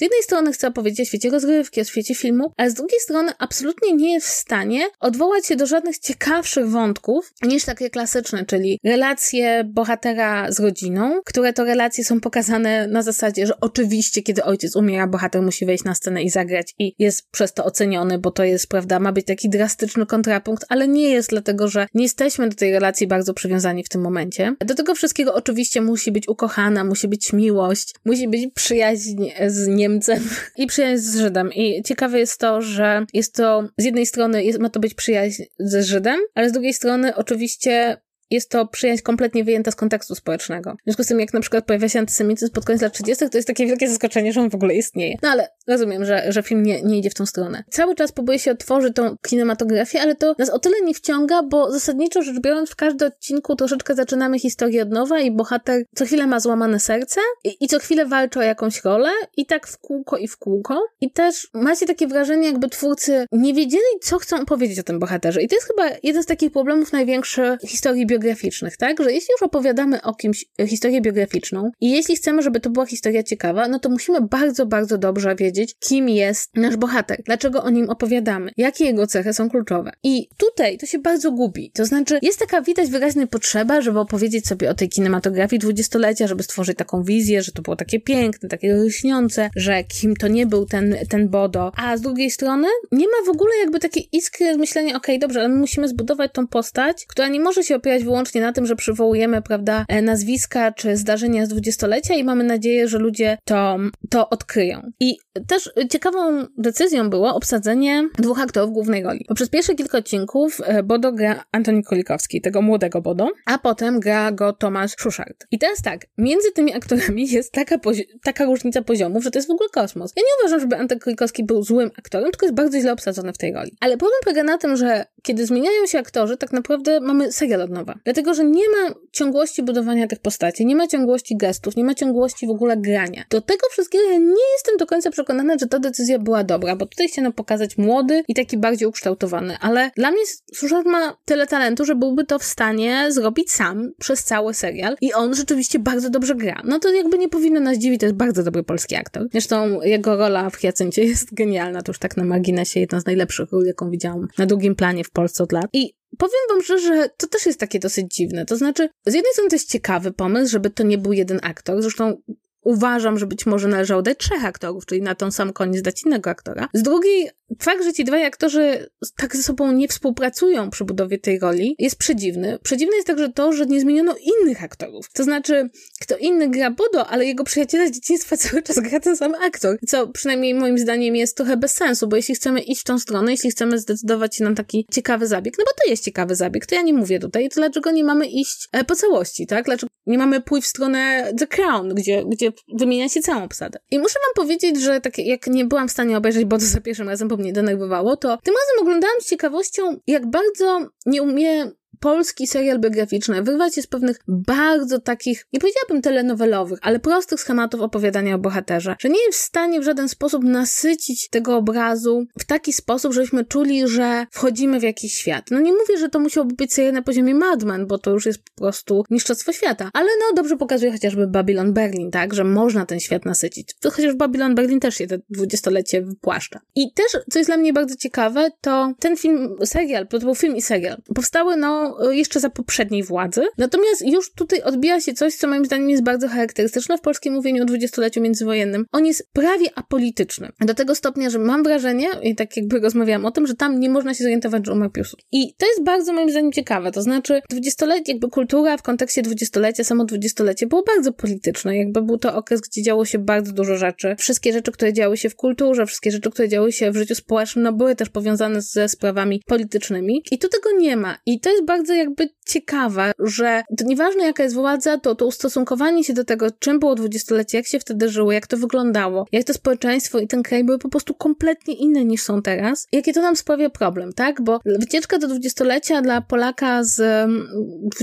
jednej 0.00 0.22
strony 0.22 0.52
chce 0.52 0.68
opowiedzieć 0.68 1.00
o 1.00 1.04
świecie 1.04 1.30
rozgrywki, 1.30 1.80
o 1.80 1.84
świecie 1.84 2.14
filmu, 2.14 2.52
ale 2.56 2.70
z 2.70 2.74
drugiej 2.74 3.00
strony 3.00 3.32
absolutnie 3.38 3.92
nie 3.92 4.12
jest 4.12 4.26
w 4.26 4.30
stanie 4.30 4.86
odwołać 5.00 5.46
się 5.46 5.56
do 5.56 5.66
żadnych 5.66 5.98
ciekawszych 5.98 6.68
wątków 6.68 7.32
niż 7.42 7.64
takie 7.64 7.90
klasyczne, 7.90 8.44
czyli 8.44 8.80
relacje 8.84 9.64
bohatera 9.64 10.52
z 10.52 10.60
rodziną, 10.60 11.20
które 11.24 11.52
to 11.52 11.64
relacje 11.64 12.04
są 12.04 12.20
pokazane 12.20 12.86
na 12.86 13.02
zasadzie, 13.02 13.46
że 13.46 13.60
oczywiście, 13.60 14.22
kiedy 14.22 14.44
ojciec 14.44 14.76
umiera, 14.76 15.06
bohater 15.06 15.42
musi 15.42 15.66
wejść 15.66 15.84
na 15.84 15.94
scenę 15.94 16.22
i 16.22 16.30
zagrać 16.30 16.74
i 16.78 16.94
jest 16.98 17.30
przez 17.30 17.52
to 17.52 17.64
oceniony, 17.64 18.18
bo 18.18 18.30
to 18.30 18.44
jest, 18.44 18.68
prawda, 18.68 18.98
ma 18.98 19.12
być 19.12 19.26
taki 19.26 19.48
drastyczny 19.48 20.06
kontrapunkt, 20.06 20.64
ale 20.68 20.88
nie 20.88 21.08
jest 21.08 21.30
dlatego, 21.30 21.68
że 21.68 21.86
nie 21.94 22.02
jesteśmy 22.02 22.48
do 22.48 22.56
tej 22.56 22.72
relacji 22.72 23.06
bardzo 23.06 23.34
przywiązani 23.34 23.63
w 23.84 23.88
tym 23.88 24.00
momencie. 24.00 24.54
Do 24.64 24.74
tego 24.74 24.94
wszystkiego 24.94 25.34
oczywiście 25.34 25.80
musi 25.80 26.12
być 26.12 26.28
ukochana, 26.28 26.84
musi 26.84 27.08
być 27.08 27.32
miłość, 27.32 27.94
musi 28.04 28.28
być 28.28 28.52
przyjaźń 28.54 29.30
z 29.46 29.66
Niemcem 29.66 30.28
i 30.56 30.66
przyjaźń 30.66 31.02
z 31.02 31.16
Żydem. 31.16 31.52
I 31.52 31.82
ciekawe 31.82 32.18
jest 32.18 32.40
to, 32.40 32.62
że 32.62 33.06
jest 33.12 33.34
to 33.34 33.68
z 33.78 33.84
jednej 33.84 34.06
strony 34.06 34.44
jest, 34.44 34.58
ma 34.58 34.70
to 34.70 34.80
być 34.80 34.94
przyjaźń 34.94 35.42
ze 35.58 35.82
Żydem, 35.82 36.20
ale 36.34 36.48
z 36.48 36.52
drugiej 36.52 36.74
strony 36.74 37.16
oczywiście 37.16 37.96
jest 38.30 38.50
to 38.50 38.66
przyjaźń 38.66 39.02
kompletnie 39.02 39.44
wyjęta 39.44 39.70
z 39.70 39.76
kontekstu 39.76 40.14
społecznego. 40.14 40.72
W 40.72 40.84
związku 40.84 41.04
z 41.04 41.06
tym, 41.06 41.20
jak 41.20 41.32
na 41.32 41.40
przykład 41.40 41.64
pojawia 41.64 41.88
się 41.88 41.98
antysemityzm 41.98 42.52
pod 42.52 42.64
koniec 42.64 42.82
lat 42.82 42.92
30., 42.92 43.30
to 43.30 43.38
jest 43.38 43.48
takie 43.48 43.66
wielkie 43.66 43.88
zaskoczenie, 43.88 44.32
że 44.32 44.40
on 44.40 44.50
w 44.50 44.54
ogóle 44.54 44.74
istnieje. 44.74 45.16
No 45.22 45.28
ale 45.28 45.48
rozumiem, 45.66 46.04
że, 46.04 46.32
że 46.32 46.42
film 46.42 46.62
nie, 46.62 46.82
nie 46.82 46.98
idzie 46.98 47.10
w 47.10 47.14
tą 47.14 47.26
stronę. 47.26 47.64
Cały 47.70 47.94
czas 47.94 48.12
próbuje 48.12 48.38
się 48.38 48.50
otworzyć 48.50 48.94
tą 48.94 49.16
kinematografię, 49.22 50.00
ale 50.00 50.14
to 50.14 50.34
nas 50.38 50.50
o 50.50 50.58
tyle 50.58 50.80
nie 50.84 50.94
wciąga, 50.94 51.42
bo 51.42 51.72
zasadniczo 51.72 52.22
rzecz 52.22 52.40
biorąc, 52.40 52.70
w 52.70 52.76
każdym 52.76 53.08
odcinku 53.08 53.56
troszeczkę 53.56 53.94
zaczynamy 53.94 54.38
historię 54.38 54.82
od 54.82 54.90
nowa 54.90 55.20
i 55.20 55.30
bohater 55.30 55.84
co 55.94 56.04
chwilę 56.04 56.26
ma 56.26 56.40
złamane 56.40 56.80
serce 56.80 57.20
i, 57.44 57.56
i 57.60 57.68
co 57.68 57.78
chwilę 57.78 58.06
walczy 58.06 58.38
o 58.38 58.42
jakąś 58.42 58.84
rolę 58.84 59.10
i 59.36 59.46
tak 59.46 59.66
w 59.66 59.78
kółko 59.78 60.16
i 60.16 60.28
w 60.28 60.36
kółko. 60.36 60.86
I 61.00 61.10
też 61.10 61.48
macie 61.54 61.86
takie 61.86 62.06
wrażenie, 62.06 62.46
jakby 62.46 62.68
twórcy 62.68 63.26
nie 63.32 63.54
wiedzieli, 63.54 63.84
co 64.02 64.18
chcą 64.18 64.46
powiedzieć 64.46 64.78
o 64.78 64.82
tym 64.82 64.98
bohaterze. 64.98 65.42
I 65.42 65.48
to 65.48 65.56
jest 65.56 65.66
chyba 65.66 65.96
jeden 66.02 66.22
z 66.22 66.26
takich 66.26 66.52
problemów 66.52 66.92
największych 66.92 67.60
historii 67.60 68.06
biograficznych, 68.24 68.76
tak? 68.76 69.02
Że 69.02 69.12
jeśli 69.12 69.28
już 69.32 69.42
opowiadamy 69.42 70.02
o 70.02 70.14
kimś 70.14 70.44
historię 70.68 71.00
biograficzną 71.00 71.70
i 71.80 71.90
jeśli 71.90 72.16
chcemy, 72.16 72.42
żeby 72.42 72.60
to 72.60 72.70
była 72.70 72.86
historia 72.86 73.22
ciekawa, 73.22 73.68
no 73.68 73.78
to 73.78 73.88
musimy 73.88 74.20
bardzo, 74.20 74.66
bardzo 74.66 74.98
dobrze 74.98 75.36
wiedzieć, 75.36 75.74
kim 75.80 76.08
jest 76.08 76.56
nasz 76.56 76.76
bohater, 76.76 77.22
dlaczego 77.26 77.62
o 77.62 77.70
nim 77.70 77.90
opowiadamy, 77.90 78.50
jakie 78.56 78.84
jego 78.84 79.06
cechy 79.06 79.32
są 79.32 79.50
kluczowe. 79.50 79.92
I 80.02 80.28
tutaj 80.36 80.78
to 80.78 80.86
się 80.86 80.98
bardzo 80.98 81.32
gubi. 81.32 81.70
To 81.74 81.84
znaczy, 81.84 82.18
jest 82.22 82.38
taka 82.38 82.62
widać 82.62 82.90
wyraźna 82.90 83.26
potrzeba, 83.26 83.80
żeby 83.80 83.98
opowiedzieć 83.98 84.46
sobie 84.46 84.70
o 84.70 84.74
tej 84.74 84.88
kinematografii 84.88 85.60
dwudziestolecia, 85.60 86.26
żeby 86.26 86.42
stworzyć 86.42 86.78
taką 86.78 87.02
wizję, 87.02 87.42
że 87.42 87.52
to 87.52 87.62
było 87.62 87.76
takie 87.76 88.00
piękne, 88.00 88.48
takie 88.48 88.74
lśniące, 88.74 89.50
że 89.56 89.84
kim 89.84 90.16
to 90.16 90.28
nie 90.28 90.46
był 90.46 90.66
ten, 90.66 90.96
ten 91.08 91.28
Bodo. 91.28 91.72
A 91.76 91.96
z 91.96 92.00
drugiej 92.00 92.30
strony 92.30 92.68
nie 92.92 93.06
ma 93.06 93.26
w 93.26 93.28
ogóle 93.28 93.50
jakby 93.60 93.80
takiej 93.80 94.08
iskry 94.12 94.56
myślenia, 94.56 94.96
okej, 94.96 95.16
okay, 95.16 95.18
dobrze, 95.18 95.40
ale 95.40 95.48
my 95.48 95.56
musimy 95.56 95.88
zbudować 95.88 96.30
tą 96.32 96.46
postać, 96.46 97.06
która 97.06 97.28
nie 97.28 97.40
może 97.40 97.62
się 97.64 97.76
opierać 97.76 98.03
wyłącznie 98.04 98.40
na 98.40 98.52
tym, 98.52 98.66
że 98.66 98.76
przywołujemy, 98.76 99.42
prawda, 99.42 99.84
e, 99.88 100.02
nazwiska 100.02 100.72
czy 100.72 100.96
zdarzenia 100.96 101.46
z 101.46 101.48
dwudziestolecia 101.48 102.14
i 102.14 102.24
mamy 102.24 102.44
nadzieję, 102.44 102.88
że 102.88 102.98
ludzie 102.98 103.38
to, 103.44 103.78
to 104.10 104.30
odkryją. 104.30 104.90
I 105.00 105.16
też 105.46 105.70
ciekawą 105.90 106.46
decyzją 106.58 107.10
było 107.10 107.34
obsadzenie 107.34 108.08
dwóch 108.18 108.40
aktorów 108.40 108.72
głównej 108.72 109.02
roli. 109.02 109.24
Bo 109.28 109.34
przez 109.34 109.48
pierwsze 109.48 109.74
kilka 109.74 109.98
odcinków 109.98 110.60
e, 110.64 110.82
Bodo 110.82 111.12
gra 111.12 111.44
Antoni 111.52 111.84
Kolikowski, 111.84 112.40
tego 112.40 112.62
młodego 112.62 113.00
Bodo, 113.02 113.28
a 113.46 113.58
potem 113.58 114.00
gra 114.00 114.32
go 114.32 114.52
Tomasz 114.52 114.92
Szuszart. 114.98 115.46
I 115.50 115.58
teraz 115.58 115.82
tak, 115.82 116.06
między 116.18 116.52
tymi 116.52 116.74
aktorami 116.74 117.28
jest 117.30 117.52
taka, 117.52 117.76
taka 118.22 118.44
różnica 118.44 118.82
poziomów, 118.82 119.24
że 119.24 119.30
to 119.30 119.38
jest 119.38 119.48
w 119.48 119.50
ogóle 119.50 119.68
kosmos. 119.68 120.12
Ja 120.16 120.22
nie 120.22 120.44
uważam, 120.44 120.60
żeby 120.60 120.76
Antoni 120.76 121.00
Kolikowski 121.00 121.44
był 121.44 121.62
złym 121.62 121.90
aktorem, 121.98 122.30
tylko 122.30 122.46
jest 122.46 122.56
bardzo 122.56 122.80
źle 122.80 122.92
obsadzony 122.92 123.32
w 123.32 123.38
tej 123.38 123.52
roli. 123.52 123.76
Ale 123.80 123.96
problem 123.96 124.20
polega 124.24 124.42
na 124.42 124.58
tym, 124.58 124.76
że 124.76 125.06
kiedy 125.22 125.46
zmieniają 125.46 125.86
się 125.86 125.98
aktorzy, 125.98 126.36
tak 126.36 126.52
naprawdę 126.52 127.00
mamy 127.00 127.32
serial 127.32 127.62
od 127.62 127.70
nowa. 127.70 127.93
Dlatego, 128.04 128.34
że 128.34 128.44
nie 128.44 128.68
ma 128.68 128.94
ciągłości 129.12 129.62
budowania 129.62 130.06
tych 130.06 130.18
postaci, 130.18 130.66
nie 130.66 130.76
ma 130.76 130.86
ciągłości 130.86 131.36
gestów, 131.36 131.76
nie 131.76 131.84
ma 131.84 131.94
ciągłości 131.94 132.46
w 132.46 132.50
ogóle 132.50 132.76
grania. 132.76 133.24
Do 133.30 133.40
tego 133.40 133.68
wszystkiego 133.70 134.04
ja 134.04 134.18
nie 134.18 134.52
jestem 134.54 134.76
do 134.78 134.86
końca 134.86 135.10
przekonana, 135.10 135.56
że 135.60 135.66
ta 135.66 135.78
decyzja 135.78 136.18
była 136.18 136.44
dobra, 136.44 136.76
bo 136.76 136.86
tutaj 136.86 137.08
chciano 137.08 137.32
pokazać 137.32 137.78
młody 137.78 138.22
i 138.28 138.34
taki 138.34 138.58
bardziej 138.58 138.88
ukształtowany, 138.88 139.56
ale 139.60 139.90
dla 139.96 140.10
mnie 140.10 140.22
Sushard 140.54 140.86
ma 140.86 141.16
tyle 141.24 141.46
talentu, 141.46 141.84
że 141.84 141.94
byłby 141.94 142.24
to 142.24 142.38
w 142.38 142.44
stanie 142.44 143.12
zrobić 143.12 143.52
sam 143.52 143.90
przez 143.98 144.24
cały 144.24 144.54
serial 144.54 144.96
i 145.00 145.12
on 145.12 145.34
rzeczywiście 145.34 145.78
bardzo 145.78 146.10
dobrze 146.10 146.34
gra. 146.34 146.62
No 146.64 146.78
to 146.78 146.92
jakby 146.92 147.18
nie 147.18 147.28
powinno 147.28 147.60
nas 147.60 147.78
dziwić, 147.78 148.00
to 148.00 148.06
jest 148.06 148.16
bardzo 148.16 148.42
dobry 148.42 148.62
polski 148.62 148.96
aktor. 148.96 149.28
Zresztą 149.32 149.82
jego 149.82 150.16
rola 150.16 150.50
w 150.50 150.56
Hyacencie 150.56 151.04
jest 151.14 151.34
genialna, 151.34 151.82
to 151.82 151.90
już 151.90 151.98
tak 151.98 152.16
na 152.16 152.24
marginesie, 152.24 152.80
jedna 152.80 153.00
z 153.00 153.06
najlepszych 153.06 153.52
ról, 153.52 153.64
jaką 153.66 153.90
widziałam 153.90 154.28
na 154.38 154.46
drugim 154.46 154.74
planie 154.74 155.04
w 155.04 155.10
Polsce 155.10 155.44
od 155.44 155.52
lat. 155.52 155.66
I 155.72 155.94
powiem 156.18 156.40
wam 156.48 156.62
szczerze, 156.62 156.96
że 156.96 157.08
to 157.08 157.26
też 157.26 157.46
jest 157.46 157.60
takie 157.60 157.78
dosyć 157.78 158.14
dziwne. 158.14 158.46
To 158.46 158.56
znaczy, 158.56 158.88
z 159.06 159.14
jednej 159.14 159.32
strony 159.32 159.50
to 159.50 159.56
jest 159.56 159.70
ciekawy 159.70 160.12
pomysł, 160.12 160.52
żeby 160.52 160.70
to 160.70 160.82
nie 160.82 160.98
był 160.98 161.12
jeden 161.12 161.40
aktor. 161.42 161.82
Zresztą 161.82 162.16
uważam, 162.64 163.18
że 163.18 163.26
być 163.26 163.46
może 163.46 163.68
należało 163.68 164.02
dać 164.02 164.18
trzech 164.18 164.44
aktorów, 164.44 164.86
czyli 164.86 165.02
na 165.02 165.14
ten 165.14 165.32
sam 165.32 165.52
koniec 165.52 165.82
dać 165.82 166.02
innego 166.02 166.30
aktora. 166.30 166.68
Z 166.74 166.82
drugiej, 166.82 167.30
fakt, 167.60 167.84
że 167.84 167.92
ci 167.92 168.04
dwaj 168.04 168.24
aktorzy 168.24 168.90
tak 169.16 169.36
ze 169.36 169.42
sobą 169.42 169.72
nie 169.72 169.88
współpracują 169.88 170.70
przy 170.70 170.84
budowie 170.84 171.18
tej 171.18 171.38
roli, 171.38 171.76
jest 171.78 171.96
przedziwny. 171.96 172.58
Przedziwne 172.62 172.96
jest 172.96 173.06
także 173.06 173.32
to, 173.32 173.52
że 173.52 173.66
nie 173.66 173.80
zmieniono 173.80 174.14
innych 174.42 174.64
aktorów. 174.64 175.10
To 175.12 175.24
znaczy, 175.24 175.70
kto 176.00 176.16
inny 176.16 176.50
gra 176.50 176.70
Bodo, 176.70 177.06
ale 177.06 177.24
jego 177.24 177.44
przyjaciela 177.44 177.86
z 177.88 177.90
dzieciństwa 177.90 178.36
cały 178.44 178.62
czas 178.62 178.78
gra 178.80 179.00
ten 179.00 179.16
sam 179.16 179.34
aktor. 179.34 179.78
Co 179.86 180.08
przynajmniej 180.08 180.54
moim 180.54 180.78
zdaniem 180.78 181.16
jest 181.16 181.36
trochę 181.36 181.56
bez 181.56 181.74
sensu, 181.74 182.08
bo 182.08 182.16
jeśli 182.16 182.34
chcemy 182.34 182.60
iść 182.60 182.80
w 182.80 182.84
tą 182.84 182.98
stronę, 182.98 183.30
jeśli 183.30 183.50
chcemy 183.50 183.78
zdecydować 183.78 184.36
się 184.36 184.44
na 184.44 184.54
taki 184.54 184.86
ciekawy 184.92 185.26
zabieg, 185.26 185.54
no 185.58 185.64
bo 185.64 185.84
to 185.84 185.90
jest 185.90 186.04
ciekawy 186.04 186.36
zabieg, 186.36 186.66
to 186.66 186.74
ja 186.74 186.82
nie 186.82 186.94
mówię 186.94 187.20
tutaj, 187.20 187.48
to 187.48 187.54
dlaczego 187.54 187.90
nie 187.90 188.04
mamy 188.04 188.26
iść 188.26 188.68
e, 188.72 188.84
po 188.84 188.96
całości, 188.96 189.46
tak? 189.46 189.64
Dlaczego 189.64 189.90
nie 190.06 190.18
mamy 190.18 190.40
pójść 190.40 190.66
w 190.66 190.70
stronę 190.70 191.32
The 191.38 191.46
Crown, 191.46 191.94
gdzie, 191.94 192.24
gdzie 192.28 192.52
wymienia 192.74 193.08
się 193.08 193.20
całą 193.20 193.44
obsadę. 193.44 193.78
I 193.90 193.98
muszę 193.98 194.14
wam 194.14 194.44
powiedzieć, 194.44 194.80
że 194.80 195.00
tak 195.00 195.18
jak 195.18 195.46
nie 195.46 195.64
byłam 195.64 195.88
w 195.88 195.92
stanie 195.92 196.16
obejrzeć 196.16 196.44
Bodo 196.44 196.64
za 196.64 196.80
pierwszym 196.80 197.08
razem, 197.08 197.28
bo 197.28 197.36
mnie 197.36 197.52
denerwowało, 197.52 198.16
to 198.16 198.38
tym 198.42 198.54
razem 198.54 198.82
oglądałam 198.82 199.20
z 199.20 199.26
ciekawością, 199.26 199.96
jak 200.06 200.26
bardzo 200.26 200.88
nie 201.06 201.22
umie 201.22 201.70
polski 202.04 202.46
serial 202.46 202.80
biograficzny 202.80 203.42
wyrwać 203.42 203.74
się 203.74 203.82
z 203.82 203.86
pewnych 203.86 204.20
bardzo 204.28 205.00
takich, 205.00 205.46
nie 205.52 205.60
powiedziałabym 205.60 206.02
telenowelowych, 206.02 206.78
ale 206.82 206.98
prostych 207.00 207.40
schematów 207.40 207.80
opowiadania 207.80 208.34
o 208.34 208.38
bohaterze, 208.38 208.96
że 208.98 209.08
nie 209.08 209.24
jest 209.26 209.38
w 209.38 209.42
stanie 209.42 209.80
w 209.80 209.84
żaden 209.84 210.08
sposób 210.08 210.44
nasycić 210.44 211.28
tego 211.28 211.56
obrazu 211.56 212.26
w 212.38 212.44
taki 212.44 212.72
sposób, 212.72 213.12
żebyśmy 213.12 213.44
czuli, 213.44 213.88
że 213.88 214.26
wchodzimy 214.30 214.80
w 214.80 214.82
jakiś 214.82 215.14
świat. 215.14 215.50
No 215.50 215.60
nie 215.60 215.72
mówię, 215.72 215.98
że 215.98 216.08
to 216.08 216.20
musiałoby 216.20 216.54
być 216.54 216.74
serial 216.74 216.94
na 216.94 217.02
poziomie 217.02 217.34
Mad 217.34 217.62
Men, 217.62 217.86
bo 217.86 217.98
to 217.98 218.10
już 218.10 218.26
jest 218.26 218.38
po 218.38 218.62
prostu 218.62 219.04
mistrzostwo 219.10 219.52
świata, 219.52 219.90
ale 219.92 220.06
no 220.06 220.36
dobrze 220.36 220.56
pokazuje 220.56 220.92
chociażby 220.92 221.26
Babylon 221.26 221.72
Berlin, 221.72 222.10
tak, 222.10 222.34
że 222.34 222.44
można 222.44 222.86
ten 222.86 223.00
świat 223.00 223.24
nasycić. 223.24 223.74
To 223.80 223.90
chociaż 223.90 224.14
Babylon 224.14 224.54
Berlin 224.54 224.80
też 224.80 224.94
się 224.94 225.06
te 225.06 225.18
dwudziestolecie 225.30 226.02
wypłaszcza. 226.02 226.60
I 226.74 226.92
też, 226.92 227.06
co 227.30 227.38
jest 227.38 227.48
dla 227.48 227.56
mnie 227.56 227.72
bardzo 227.72 227.96
ciekawe, 227.96 228.50
to 228.60 228.92
ten 228.98 229.16
film, 229.16 229.56
serial, 229.64 230.06
to 230.08 230.18
był 230.18 230.34
film 230.34 230.56
i 230.56 230.62
serial, 230.62 230.96
powstały 231.14 231.56
no 231.56 231.93
jeszcze 232.10 232.40
za 232.40 232.50
poprzedniej 232.50 233.02
władzy. 233.02 233.42
Natomiast 233.58 234.06
już 234.06 234.32
tutaj 234.32 234.62
odbija 234.62 235.00
się 235.00 235.12
coś, 235.12 235.34
co 235.34 235.48
moim 235.48 235.64
zdaniem 235.64 235.90
jest 235.90 236.02
bardzo 236.02 236.28
charakterystyczne 236.28 236.98
w 236.98 237.00
polskim 237.00 237.34
mówieniu 237.34 237.62
o 237.62 237.66
dwudziestoleciu 237.66 238.20
międzywojennym. 238.20 238.86
On 238.92 239.06
jest 239.06 239.28
prawie 239.32 239.66
apolityczny. 239.74 240.48
Do 240.60 240.74
tego 240.74 240.94
stopnia, 240.94 241.30
że 241.30 241.38
mam 241.38 241.62
wrażenie, 241.62 242.08
i 242.22 242.34
tak 242.34 242.56
jakby 242.56 242.80
rozmawiałam 242.80 243.24
o 243.24 243.30
tym, 243.30 243.46
że 243.46 243.54
tam 243.54 243.80
nie 243.80 243.90
można 243.90 244.14
się 244.14 244.24
zorientować, 244.24 244.66
że 244.66 244.72
umarł 244.72 244.90
Piłsudski. 244.90 245.26
I 245.32 245.54
to 245.58 245.66
jest 245.66 245.84
bardzo 245.84 246.12
moim 246.12 246.30
zdaniem 246.30 246.52
ciekawe. 246.52 246.92
To 246.92 247.02
znaczy, 247.02 247.40
dwudziestolecie, 247.50 248.12
jakby 248.12 248.28
kultura 248.28 248.76
w 248.76 248.82
kontekście 248.82 249.22
dwudziestolecia, 249.22 249.84
samo 249.84 250.04
dwudziestolecie 250.04 250.66
było 250.66 250.82
bardzo 250.82 251.12
polityczne. 251.12 251.76
Jakby 251.76 252.02
był 252.02 252.18
to 252.18 252.36
okres, 252.36 252.60
gdzie 252.60 252.82
działo 252.82 253.04
się 253.04 253.18
bardzo 253.18 253.52
dużo 253.52 253.76
rzeczy. 253.76 254.16
Wszystkie 254.18 254.52
rzeczy, 254.52 254.72
które 254.72 254.92
działy 254.92 255.16
się 255.16 255.30
w 255.30 255.36
kulturze, 255.36 255.86
wszystkie 255.86 256.10
rzeczy, 256.10 256.30
które 256.30 256.48
działy 256.48 256.72
się 256.72 256.90
w 256.90 256.96
życiu 256.96 257.14
społecznym, 257.14 257.62
no 257.62 257.72
były 257.72 257.96
też 257.96 258.08
powiązane 258.08 258.62
ze 258.62 258.88
sprawami 258.88 259.42
politycznymi. 259.46 260.22
I 260.30 260.38
tu 260.38 260.48
tego 260.48 260.70
nie 260.78 260.96
ma. 260.96 261.18
I 261.26 261.40
to 261.40 261.50
jest 261.50 261.64
bardzo 261.64 261.83
bardzo 261.84 261.94
jakby 261.94 262.28
ciekawe, 262.46 263.12
że 263.18 263.62
to 263.78 263.84
nieważne 263.84 264.24
jaka 264.24 264.42
jest 264.42 264.54
władza, 264.54 264.98
to 264.98 265.14
to 265.14 265.26
ustosunkowanie 265.26 266.04
się 266.04 266.12
do 266.12 266.24
tego, 266.24 266.46
czym 266.58 266.78
było 266.78 266.94
dwudziestolecie, 266.94 267.58
jak 267.58 267.66
się 267.66 267.78
wtedy 267.78 268.08
żyło, 268.08 268.32
jak 268.32 268.46
to 268.46 268.56
wyglądało, 268.56 269.26
jak 269.32 269.44
to 269.44 269.54
społeczeństwo 269.54 270.18
i 270.18 270.28
ten 270.28 270.42
kraj 270.42 270.64
były 270.64 270.78
po 270.78 270.88
prostu 270.88 271.14
kompletnie 271.14 271.74
inne 271.74 272.04
niż 272.04 272.22
są 272.22 272.42
teraz. 272.42 272.86
Jakie 272.92 273.12
to 273.12 273.22
nam 273.22 273.36
sprawia 273.36 273.70
problem, 273.70 274.12
tak? 274.12 274.42
Bo 274.42 274.60
wycieczka 274.64 275.18
do 275.18 275.28
dwudziestolecia 275.28 276.02
dla 276.02 276.20
Polaka 276.20 276.84
z 276.84 277.28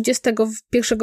XXI 0.08 0.30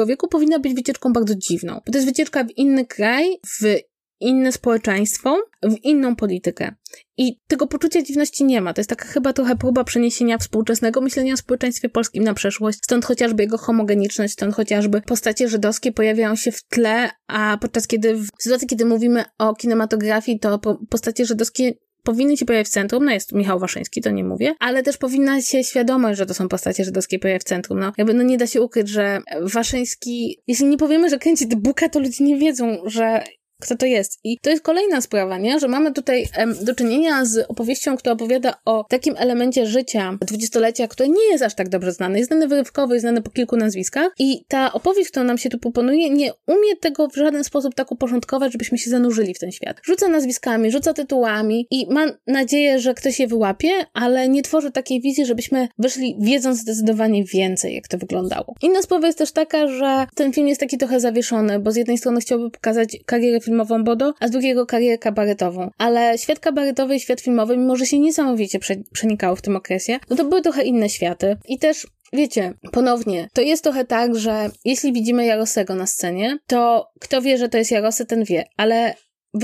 wieku 0.07 0.27
powinna 0.27 0.59
być 0.59 0.73
wycieczką 0.73 1.13
bardzo 1.13 1.35
dziwną. 1.35 1.73
Bo 1.85 1.91
to 1.91 1.97
jest 1.97 2.07
wycieczka 2.07 2.43
w 2.43 2.57
inny 2.57 2.85
kraj, 2.85 3.39
w 3.61 3.75
inne 4.19 4.51
społeczeństwo, 4.51 5.37
w 5.63 5.75
inną 5.83 6.15
politykę. 6.15 6.75
I 7.17 7.39
tego 7.47 7.67
poczucia 7.67 8.01
dziwności 8.01 8.43
nie 8.43 8.61
ma. 8.61 8.73
To 8.73 8.79
jest 8.79 8.89
taka 8.89 9.05
chyba 9.05 9.33
trochę 9.33 9.55
próba 9.55 9.83
przeniesienia 9.83 10.37
współczesnego 10.37 11.01
myślenia 11.01 11.33
o 11.33 11.37
społeczeństwie 11.37 11.89
polskim 11.89 12.23
na 12.23 12.33
przeszłość. 12.33 12.79
Stąd 12.83 13.05
chociażby 13.05 13.43
jego 13.43 13.57
homogeniczność, 13.57 14.33
stąd 14.33 14.55
chociażby 14.55 15.01
postacie 15.01 15.49
żydowskie 15.49 15.91
pojawiają 15.91 16.35
się 16.35 16.51
w 16.51 16.63
tle, 16.63 17.09
a 17.27 17.57
podczas 17.61 17.87
kiedy, 17.87 18.15
w 18.15 18.27
sytuacji, 18.39 18.67
kiedy 18.67 18.85
mówimy 18.85 19.23
o 19.37 19.55
kinematografii, 19.55 20.39
to 20.39 20.59
postacie 20.89 21.25
żydowskie 21.25 21.73
powinny 22.03 22.37
się 22.37 22.45
pojawić 22.45 22.67
w 22.67 22.71
centrum, 22.71 23.05
no 23.05 23.11
jest 23.11 23.33
Michał 23.33 23.59
Waszyński, 23.59 24.01
to 24.01 24.09
nie 24.09 24.23
mówię, 24.23 24.55
ale 24.59 24.83
też 24.83 24.97
powinna 24.97 25.41
się 25.41 25.63
świadomość, 25.63 26.17
że 26.17 26.25
to 26.25 26.33
są 26.33 26.47
postacie 26.47 26.83
żydowskie 26.83 27.19
pojawić 27.19 27.43
w 27.43 27.47
centrum. 27.47 27.79
No, 27.79 27.91
jakby 27.97 28.13
no 28.13 28.23
nie 28.23 28.37
da 28.37 28.47
się 28.47 28.61
ukryć, 28.61 28.89
że 28.89 29.19
Waszyński, 29.41 30.39
jeśli 30.47 30.65
nie 30.65 30.77
powiemy, 30.77 31.09
że 31.09 31.19
kręci 31.19 31.47
Booka, 31.47 31.89
to 31.89 31.99
ludzie 31.99 32.23
nie 32.23 32.37
wiedzą, 32.37 32.77
że 32.85 33.23
kto 33.61 33.75
to 33.75 33.85
jest. 33.85 34.19
I 34.23 34.37
to 34.41 34.49
jest 34.49 34.63
kolejna 34.63 35.01
sprawa, 35.01 35.37
nie? 35.37 35.59
Że 35.59 35.67
mamy 35.67 35.93
tutaj 35.93 36.25
em, 36.35 36.55
do 36.61 36.75
czynienia 36.75 37.25
z 37.25 37.45
opowieścią, 37.47 37.97
która 37.97 38.13
opowiada 38.13 38.53
o 38.65 38.85
takim 38.89 39.15
elemencie 39.17 39.65
życia 39.65 40.17
dwudziestolecia, 40.21 40.87
który 40.87 41.09
nie 41.09 41.31
jest 41.31 41.43
aż 41.43 41.55
tak 41.55 41.69
dobrze 41.69 41.91
znany. 41.91 42.17
Jest 42.17 42.29
znany 42.29 42.47
wyrywkowo, 42.47 42.93
jest 42.93 43.03
znany 43.03 43.21
po 43.21 43.31
kilku 43.31 43.57
nazwiskach. 43.57 44.11
I 44.19 44.43
ta 44.47 44.73
opowieść, 44.73 45.09
którą 45.09 45.25
nam 45.25 45.37
się 45.37 45.49
tu 45.49 45.59
proponuje, 45.59 46.09
nie 46.09 46.31
umie 46.47 46.75
tego 46.81 47.07
w 47.07 47.15
żaden 47.15 47.43
sposób 47.43 47.75
tak 47.75 47.91
uporządkować, 47.91 48.51
żebyśmy 48.51 48.77
się 48.77 48.89
zanurzyli 48.89 49.33
w 49.33 49.39
ten 49.39 49.51
świat. 49.51 49.77
Rzuca 49.83 50.07
nazwiskami, 50.07 50.71
rzuca 50.71 50.93
tytułami 50.93 51.67
i 51.71 51.87
mam 51.89 52.11
nadzieję, 52.27 52.79
że 52.79 52.93
ktoś 52.93 53.19
je 53.19 53.27
wyłapie, 53.27 53.69
ale 53.93 54.29
nie 54.29 54.43
tworzy 54.43 54.71
takiej 54.71 55.01
wizji, 55.01 55.25
żebyśmy 55.25 55.67
wyszli 55.77 56.17
wiedząc 56.19 56.59
zdecydowanie 56.59 57.23
więcej, 57.23 57.75
jak 57.75 57.87
to 57.87 57.97
wyglądało. 57.97 58.55
Inna 58.61 58.81
sprawa 58.81 59.07
jest 59.07 59.19
też 59.19 59.31
taka, 59.31 59.67
że 59.67 60.07
ten 60.15 60.33
film 60.33 60.47
jest 60.47 60.61
taki 60.61 60.77
trochę 60.77 60.99
zawieszony, 60.99 61.59
bo 61.59 61.71
z 61.71 61.75
jednej 61.75 61.97
strony 61.97 62.21
chciałby 62.21 62.51
pokazać 62.51 62.97
karierę 63.05 63.39
filmową 63.49 63.83
Bodo, 63.83 64.13
a 64.19 64.27
z 64.27 64.31
drugiego 64.31 64.65
karierę 64.65 64.97
kabaretową. 64.97 65.69
Ale 65.77 66.17
świat 66.17 66.39
kabaretowy 66.39 66.95
i 66.95 66.99
świat 66.99 67.21
filmowy, 67.21 67.57
mimo 67.57 67.75
że 67.75 67.85
się 67.85 67.99
niesamowicie 67.99 68.59
przenikało 68.93 69.35
w 69.35 69.41
tym 69.41 69.55
okresie, 69.55 69.99
no 70.09 70.15
to 70.15 70.25
były 70.25 70.41
trochę 70.41 70.63
inne 70.63 70.89
światy. 70.89 71.37
I 71.47 71.59
też 71.59 71.87
Wiecie, 72.13 72.53
ponownie, 72.71 73.27
to 73.33 73.41
jest 73.41 73.63
trochę 73.63 73.85
tak, 73.85 74.15
że 74.15 74.49
jeśli 74.65 74.93
widzimy 74.93 75.25
Jarosego 75.25 75.75
na 75.75 75.87
scenie, 75.87 76.37
to 76.47 76.87
kto 76.99 77.21
wie, 77.21 77.37
że 77.37 77.49
to 77.49 77.57
jest 77.57 77.71
Jarosy, 77.71 78.05
ten 78.05 78.23
wie, 78.23 78.43
ale 78.57 78.95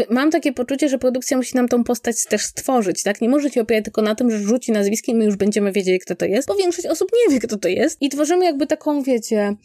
mam 0.09 0.31
takie 0.31 0.53
poczucie, 0.53 0.89
że 0.89 0.97
produkcja 0.97 1.38
musi 1.38 1.55
nam 1.55 1.67
tą 1.67 1.83
postać 1.83 2.24
też 2.29 2.41
stworzyć, 2.41 3.03
tak? 3.03 3.21
Nie 3.21 3.29
może 3.29 3.50
się 3.50 3.62
opierać 3.62 3.83
tylko 3.83 4.01
na 4.01 4.15
tym, 4.15 4.31
że 4.31 4.38
rzuci 4.38 4.71
nazwiskiem 4.71 5.15
i 5.15 5.19
my 5.19 5.25
już 5.25 5.35
będziemy 5.35 5.71
wiedzieli, 5.71 6.00
kto 6.00 6.15
to 6.15 6.25
jest, 6.25 6.47
bo 6.47 6.55
większość 6.55 6.88
osób 6.88 7.09
nie 7.13 7.33
wie, 7.33 7.39
kto 7.39 7.57
to 7.57 7.67
jest. 7.67 8.01
I 8.01 8.09
tworzymy 8.09 8.45
jakby 8.45 8.67
taką, 8.67 9.03
wiecie, 9.03 9.55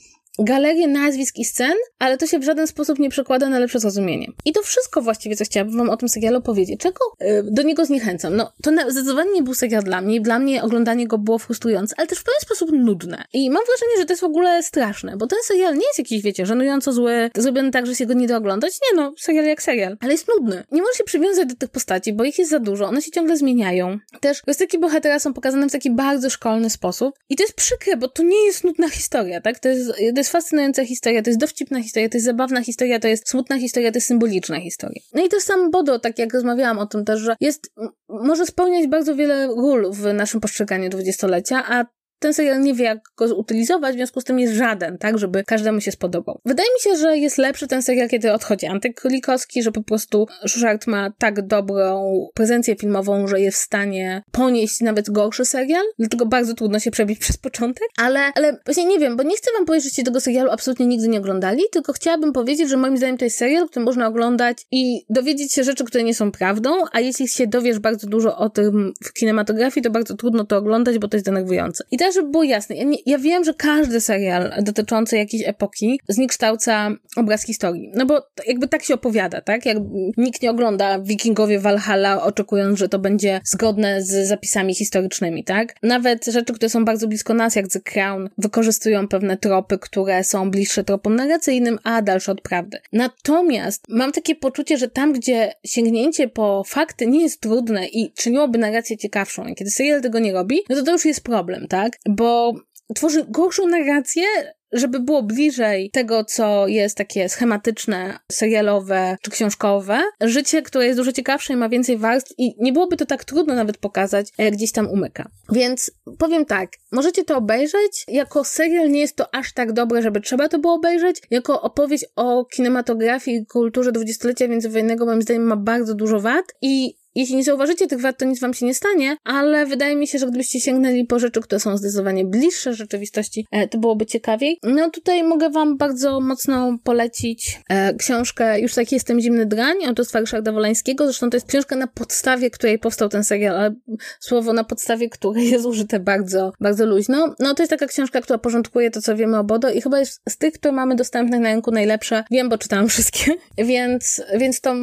galerię 0.44 0.88
nazwisk 0.88 1.38
i 1.38 1.44
scen, 1.44 1.74
ale 1.98 2.16
to 2.16 2.26
się 2.26 2.38
w 2.38 2.44
żaden 2.44 2.66
sposób 2.66 2.98
nie 2.98 3.10
przekłada 3.10 3.48
na 3.48 3.58
lepsze 3.58 3.80
zrozumienie. 3.80 4.26
I 4.44 4.52
to 4.52 4.62
wszystko 4.62 5.02
właściwie, 5.02 5.36
co 5.36 5.44
chciałabym 5.44 5.78
wam 5.78 5.90
o 5.90 5.96
tym 5.96 6.08
serialu 6.08 6.42
powiedzieć. 6.42 6.80
Czego 6.80 6.98
yy, 7.20 7.42
do 7.50 7.62
niego 7.62 7.84
zniechęcam? 7.84 8.36
No, 8.36 8.52
to 8.62 8.70
zdecydowanie 8.88 9.32
nie 9.32 9.42
był 9.42 9.54
serial 9.54 9.82
dla 9.82 10.00
mnie. 10.00 10.20
Dla 10.20 10.38
mnie 10.38 10.62
oglądanie 10.62 11.06
go 11.06 11.18
było 11.18 11.38
frustrujące, 11.38 11.94
ale 11.98 12.06
też 12.06 12.18
w 12.18 12.24
pewien 12.24 12.40
sposób 12.40 12.70
nudne. 12.72 13.24
I 13.32 13.50
mam 13.50 13.62
wrażenie, 13.66 13.98
że 13.98 14.04
to 14.04 14.12
jest 14.12 14.20
w 14.20 14.24
ogóle 14.24 14.62
straszne, 14.62 15.16
bo 15.16 15.26
ten 15.26 15.38
serial 15.44 15.74
nie 15.74 15.86
jest 15.86 15.98
jakiś, 15.98 16.22
wiecie, 16.22 16.46
żenująco 16.46 16.92
zły, 16.92 17.30
zrobiony 17.36 17.70
tak, 17.70 17.86
że 17.86 17.94
się 17.94 18.06
go 18.06 18.14
nie 18.14 18.26
da 18.26 18.36
oglądać. 18.36 18.72
Nie 18.90 19.02
no, 19.02 19.14
serial 19.18 19.44
jak 19.44 19.62
serial, 19.62 19.96
ale 20.00 20.12
jest 20.12 20.28
nudny. 20.28 20.64
Nie 20.72 20.82
możesz 20.82 20.96
się 20.96 21.04
przywiązać 21.04 21.48
do 21.48 21.54
tych 21.54 21.70
postaci, 21.70 22.12
bo 22.12 22.24
ich 22.24 22.38
jest 22.38 22.50
za 22.50 22.58
dużo, 22.58 22.86
one 22.86 23.02
się 23.02 23.10
ciągle 23.10 23.36
zmieniają. 23.36 23.98
Też 24.20 24.42
kwestie 24.42 24.78
bohatera 24.78 25.18
są 25.18 25.34
pokazane 25.34 25.68
w 25.68 25.72
taki 25.72 25.90
bardzo 25.90 26.30
szkolny 26.30 26.70
sposób 26.70 27.14
i 27.28 27.36
to 27.36 27.42
jest 27.42 27.54
przykre, 27.54 27.96
bo 27.96 28.08
to 28.08 28.22
nie 28.22 28.46
jest 28.46 28.64
nudna 28.64 28.88
historia, 28.88 29.40
tak? 29.40 29.58
To 29.58 29.68
jest, 29.68 29.88
to 29.88 30.16
jest 30.16 30.29
fascynująca 30.30 30.84
historia, 30.84 31.22
to 31.22 31.30
jest 31.30 31.40
dowcipna 31.40 31.82
historia, 31.82 32.08
to 32.08 32.16
jest 32.16 32.24
zabawna 32.24 32.62
historia, 32.62 33.00
to 33.00 33.08
jest 33.08 33.28
smutna 33.28 33.58
historia, 33.58 33.92
to 33.92 33.96
jest 33.96 34.06
symboliczna 34.06 34.60
historia. 34.60 35.02
No 35.14 35.24
i 35.24 35.28
to 35.28 35.40
sam 35.40 35.70
Bodo, 35.70 35.98
tak 35.98 36.18
jak 36.18 36.34
rozmawiałam 36.34 36.78
o 36.78 36.86
tym 36.86 37.04
też, 37.04 37.20
że 37.20 37.36
jest, 37.40 37.72
może 38.08 38.46
spełniać 38.46 38.86
bardzo 38.86 39.16
wiele 39.16 39.46
ról 39.46 39.92
w 39.92 40.14
naszym 40.14 40.40
postrzeganiu 40.40 40.90
dwudziestolecia, 40.90 41.64
a 41.68 41.84
ten 42.20 42.34
serial 42.34 42.62
nie 42.62 42.74
wie, 42.74 42.84
jak 42.84 42.98
go 43.16 43.28
zutylizować, 43.28 43.94
w 43.94 43.96
związku 43.96 44.20
z 44.20 44.24
tym 44.24 44.38
jest 44.38 44.54
żaden, 44.54 44.98
tak, 44.98 45.18
żeby 45.18 45.44
każdemu 45.44 45.80
się 45.80 45.92
spodobał. 45.92 46.40
Wydaje 46.44 46.68
mi 46.74 46.80
się, 46.80 46.96
że 46.96 47.18
jest 47.18 47.38
lepszy 47.38 47.66
ten 47.66 47.82
serial, 47.82 48.08
kiedy 48.08 48.32
odchodzi 48.32 48.66
Antek 48.66 49.00
Królikowski, 49.00 49.62
że 49.62 49.72
po 49.72 49.82
prostu 49.82 50.26
Szuszart 50.46 50.86
ma 50.86 51.10
tak 51.18 51.46
dobrą 51.46 52.12
prezencję 52.34 52.76
filmową, 52.76 53.26
że 53.26 53.40
jest 53.40 53.58
w 53.58 53.60
stanie 53.60 54.22
ponieść 54.32 54.80
nawet 54.80 55.10
gorszy 55.10 55.44
serial, 55.44 55.84
dlatego 55.98 56.26
bardzo 56.26 56.54
trudno 56.54 56.78
się 56.78 56.90
przebić 56.90 57.18
przez 57.24 57.36
początek, 57.36 57.88
ale, 57.98 58.20
ale 58.34 58.56
właśnie 58.64 58.84
nie 58.84 58.98
wiem, 58.98 59.16
bo 59.16 59.22
nie 59.22 59.36
chcę 59.36 59.50
wam 59.56 59.66
powiedzieć, 59.66 59.96
że 59.96 60.02
tego 60.02 60.20
serialu 60.20 60.50
absolutnie 60.50 60.86
nigdy 60.86 61.08
nie 61.08 61.18
oglądali, 61.18 61.62
tylko 61.72 61.92
chciałabym 61.92 62.32
powiedzieć, 62.32 62.68
że 62.68 62.76
moim 62.76 62.96
zdaniem 62.96 63.18
to 63.18 63.24
jest 63.24 63.38
serial, 63.38 63.68
który 63.68 63.84
można 63.84 64.06
oglądać 64.06 64.66
i 64.70 65.04
dowiedzieć 65.10 65.52
się 65.52 65.64
rzeczy, 65.64 65.84
które 65.84 66.04
nie 66.04 66.14
są 66.14 66.32
prawdą, 66.32 66.70
a 66.92 67.00
jeśli 67.00 67.28
się 67.28 67.46
dowiesz 67.46 67.78
bardzo 67.78 68.06
dużo 68.06 68.36
o 68.36 68.50
tym 68.50 68.92
w 69.04 69.12
kinematografii, 69.12 69.84
to 69.84 69.90
bardzo 69.90 70.16
trudno 70.16 70.44
to 70.44 70.56
oglądać, 70.56 70.98
bo 70.98 71.08
to 71.08 71.16
jest 71.16 71.26
denerwujące. 71.26 71.84
I 71.90 71.96
teraz, 71.96 72.09
żeby 72.12 72.30
było 72.30 72.42
jasne, 72.42 72.76
ja, 72.76 72.84
nie, 72.84 72.98
ja 73.06 73.18
wiem, 73.18 73.44
że 73.44 73.54
każdy 73.54 74.00
serial 74.00 74.52
dotyczący 74.62 75.16
jakiejś 75.16 75.48
epoki 75.48 76.00
zniekształca 76.08 76.90
obraz 77.16 77.44
historii. 77.44 77.90
No 77.94 78.06
bo 78.06 78.22
jakby 78.46 78.68
tak 78.68 78.82
się 78.82 78.94
opowiada, 78.94 79.40
tak? 79.40 79.66
Jak 79.66 79.78
nikt 80.16 80.42
nie 80.42 80.50
ogląda 80.50 81.00
Wikingowie 81.00 81.58
Valhalla 81.58 82.22
oczekując, 82.22 82.78
że 82.78 82.88
to 82.88 82.98
będzie 82.98 83.40
zgodne 83.44 84.02
z 84.02 84.28
zapisami 84.28 84.74
historycznymi, 84.74 85.44
tak? 85.44 85.74
Nawet 85.82 86.26
rzeczy, 86.26 86.52
które 86.52 86.68
są 86.68 86.84
bardzo 86.84 87.08
blisko 87.08 87.34
nas, 87.34 87.56
jak 87.56 87.68
The 87.68 87.80
Crown, 87.80 88.28
wykorzystują 88.38 89.08
pewne 89.08 89.36
tropy, 89.36 89.78
które 89.78 90.24
są 90.24 90.50
bliższe 90.50 90.84
tropom 90.84 91.16
narracyjnym, 91.16 91.78
a 91.84 92.02
dalsze 92.02 92.32
od 92.32 92.40
prawdy. 92.40 92.78
Natomiast 92.92 93.84
mam 93.88 94.12
takie 94.12 94.34
poczucie, 94.34 94.78
że 94.78 94.88
tam, 94.88 95.12
gdzie 95.12 95.52
sięgnięcie 95.64 96.28
po 96.28 96.62
fakty 96.66 97.06
nie 97.06 97.22
jest 97.22 97.40
trudne 97.40 97.86
i 97.86 98.12
czyniłoby 98.12 98.58
narrację 98.58 98.96
ciekawszą, 98.96 99.54
kiedy 99.54 99.70
serial 99.70 100.02
tego 100.02 100.18
nie 100.18 100.32
robi, 100.32 100.60
no 100.68 100.76
to 100.76 100.82
to 100.82 100.92
już 100.92 101.04
jest 101.04 101.24
problem, 101.24 101.68
tak? 101.68 101.98
Bo 102.08 102.54
tworzy 102.94 103.24
gorszą 103.28 103.66
narrację, 103.66 104.24
żeby 104.72 105.00
było 105.00 105.22
bliżej 105.22 105.90
tego, 105.90 106.24
co 106.24 106.68
jest 106.68 106.96
takie 106.96 107.28
schematyczne, 107.28 108.18
serialowe 108.32 109.16
czy 109.22 109.30
książkowe. 109.30 110.02
Życie, 110.20 110.62
które 110.62 110.86
jest 110.86 110.98
dużo 110.98 111.12
ciekawsze 111.12 111.52
i 111.52 111.56
ma 111.56 111.68
więcej 111.68 111.98
warstw 111.98 112.32
i 112.38 112.54
nie 112.58 112.72
byłoby 112.72 112.96
to 112.96 113.06
tak 113.06 113.24
trudno 113.24 113.54
nawet 113.54 113.78
pokazać, 113.78 114.28
jak 114.38 114.54
gdzieś 114.54 114.72
tam 114.72 114.90
umyka. 114.90 115.30
Więc 115.52 115.90
powiem 116.18 116.44
tak, 116.44 116.70
możecie 116.92 117.24
to 117.24 117.36
obejrzeć. 117.36 118.04
Jako 118.08 118.44
serial 118.44 118.90
nie 118.90 119.00
jest 119.00 119.16
to 119.16 119.34
aż 119.34 119.52
tak 119.52 119.72
dobre, 119.72 120.02
żeby 120.02 120.20
trzeba 120.20 120.48
to 120.48 120.58
było 120.58 120.74
obejrzeć. 120.74 121.22
Jako 121.30 121.62
opowieść 121.62 122.04
o 122.16 122.44
kinematografii 122.44 123.36
i 123.36 123.46
kulturze 123.46 123.92
dwudziestolecia 123.92 124.48
międzywojennego 124.48 125.06
moim 125.06 125.22
zdaniem 125.22 125.42
ma 125.42 125.56
bardzo 125.56 125.94
dużo 125.94 126.20
wad 126.20 126.44
i 126.62 126.99
jeśli 127.14 127.36
nie 127.36 127.44
zauważycie 127.44 127.86
tych 127.86 128.00
wad, 128.00 128.18
to 128.18 128.24
nic 128.24 128.40
wam 128.40 128.54
się 128.54 128.66
nie 128.66 128.74
stanie, 128.74 129.16
ale 129.24 129.66
wydaje 129.66 129.96
mi 129.96 130.06
się, 130.06 130.18
że 130.18 130.26
gdybyście 130.26 130.60
sięgnęli 130.60 131.04
po 131.04 131.18
rzeczy, 131.18 131.40
które 131.40 131.60
są 131.60 131.76
zdecydowanie 131.76 132.24
bliższe 132.24 132.74
rzeczywistości, 132.74 133.46
e, 133.50 133.68
to 133.68 133.78
byłoby 133.78 134.06
ciekawiej. 134.06 134.58
No 134.62 134.90
tutaj 134.90 135.24
mogę 135.24 135.50
wam 135.50 135.76
bardzo 135.76 136.20
mocno 136.20 136.78
polecić 136.84 137.60
e, 137.68 137.94
książkę 137.94 138.60
Już 138.60 138.74
tak 138.74 138.92
jestem 138.92 139.20
zimny 139.20 139.46
drań 139.46 139.84
autorstwa 139.86 140.20
Ryszarda 140.20 140.52
Wolańskiego. 140.52 141.04
Zresztą 141.04 141.30
to 141.30 141.36
jest 141.36 141.46
książka 141.46 141.76
na 141.76 141.86
podstawie, 141.86 142.50
której 142.50 142.78
powstał 142.78 143.08
ten 143.08 143.24
serial, 143.24 143.56
ale 143.56 143.74
słowo 144.20 144.52
na 144.52 144.64
podstawie 144.64 145.08
której 145.08 145.50
jest 145.50 145.66
użyte 145.66 146.00
bardzo, 146.00 146.52
bardzo 146.60 146.86
luźno. 146.86 147.34
No 147.38 147.54
to 147.54 147.62
jest 147.62 147.70
taka 147.70 147.86
książka, 147.86 148.20
która 148.20 148.38
porządkuje 148.38 148.90
to, 148.90 149.02
co 149.02 149.16
wiemy 149.16 149.38
o 149.38 149.44
Bodo 149.44 149.70
i 149.70 149.80
chyba 149.80 149.98
jest 149.98 150.20
z 150.28 150.38
tych, 150.38 150.54
które 150.54 150.72
mamy 150.72 150.96
dostępne 150.96 151.40
na 151.40 151.50
rynku 151.50 151.70
najlepsze. 151.70 152.24
Wiem, 152.30 152.48
bo 152.48 152.58
czytałam 152.58 152.88
wszystkie, 152.88 153.34
więc, 153.58 154.22
więc 154.38 154.60
to 154.60 154.74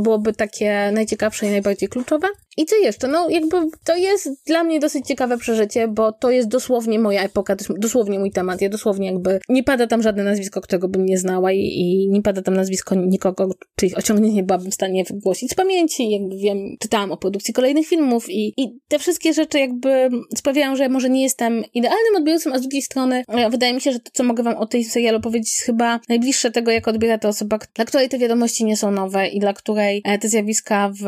byłoby 0.00 0.32
takie 0.32 0.90
najciekawsze 0.92 1.46
i 1.46 1.50
najbardziej 1.50 1.88
kluczowe. 1.88 2.28
I 2.60 2.66
co 2.66 2.76
jeszcze? 2.76 3.08
No, 3.08 3.28
jakby 3.30 3.56
to 3.84 3.96
jest 3.96 4.28
dla 4.46 4.64
mnie 4.64 4.80
dosyć 4.80 5.06
ciekawe 5.06 5.38
przeżycie, 5.38 5.88
bo 5.88 6.12
to 6.12 6.30
jest 6.30 6.48
dosłownie 6.48 6.98
moja 6.98 7.22
epoka, 7.22 7.56
dosłownie 7.78 8.18
mój 8.18 8.30
temat. 8.30 8.60
Ja 8.60 8.68
dosłownie 8.68 9.06
jakby 9.06 9.40
nie 9.48 9.64
pada 9.64 9.86
tam 9.86 10.02
żadne 10.02 10.24
nazwisko, 10.24 10.60
którego 10.60 10.88
bym 10.88 11.06
nie 11.06 11.18
znała 11.18 11.52
i, 11.52 11.58
i 11.58 12.08
nie 12.08 12.22
pada 12.22 12.42
tam 12.42 12.54
nazwisko 12.54 12.94
nikogo, 12.94 13.48
czyich 13.76 13.98
osiągnięcie 13.98 14.42
byłabym 14.42 14.70
w 14.70 14.74
stanie 14.74 15.04
wygłosić 15.04 15.50
z 15.50 15.54
pamięci. 15.54 16.10
Jakby 16.10 16.36
wiem, 16.36 16.76
czytałam 16.80 17.12
o 17.12 17.16
produkcji 17.16 17.54
kolejnych 17.54 17.86
filmów 17.86 18.30
i, 18.30 18.52
i 18.56 18.78
te 18.88 18.98
wszystkie 18.98 19.32
rzeczy 19.32 19.58
jakby 19.58 20.08
sprawiają, 20.36 20.76
że 20.76 20.88
może 20.88 21.10
nie 21.10 21.22
jestem 21.22 21.64
idealnym 21.74 22.16
odbiorcą, 22.16 22.52
a 22.52 22.58
z 22.58 22.60
drugiej 22.60 22.82
strony 22.82 23.24
e, 23.28 23.50
wydaje 23.50 23.74
mi 23.74 23.80
się, 23.80 23.92
że 23.92 24.00
to, 24.00 24.10
co 24.14 24.24
mogę 24.24 24.42
wam 24.42 24.56
o 24.56 24.66
tej 24.66 24.84
serialu 24.84 25.20
powiedzieć, 25.20 25.48
jest 25.54 25.66
chyba 25.66 26.00
najbliższe 26.08 26.50
tego, 26.50 26.70
jak 26.70 26.88
odbiera 26.88 27.18
to 27.18 27.28
osoba, 27.28 27.58
dla 27.74 27.84
której 27.84 28.08
te 28.08 28.18
wiadomości 28.18 28.64
nie 28.64 28.76
są 28.76 28.90
nowe 28.90 29.28
i 29.28 29.40
dla 29.40 29.52
której 29.52 30.02
e, 30.04 30.18
te 30.18 30.28
zjawiska 30.28 30.92
w 31.02 31.04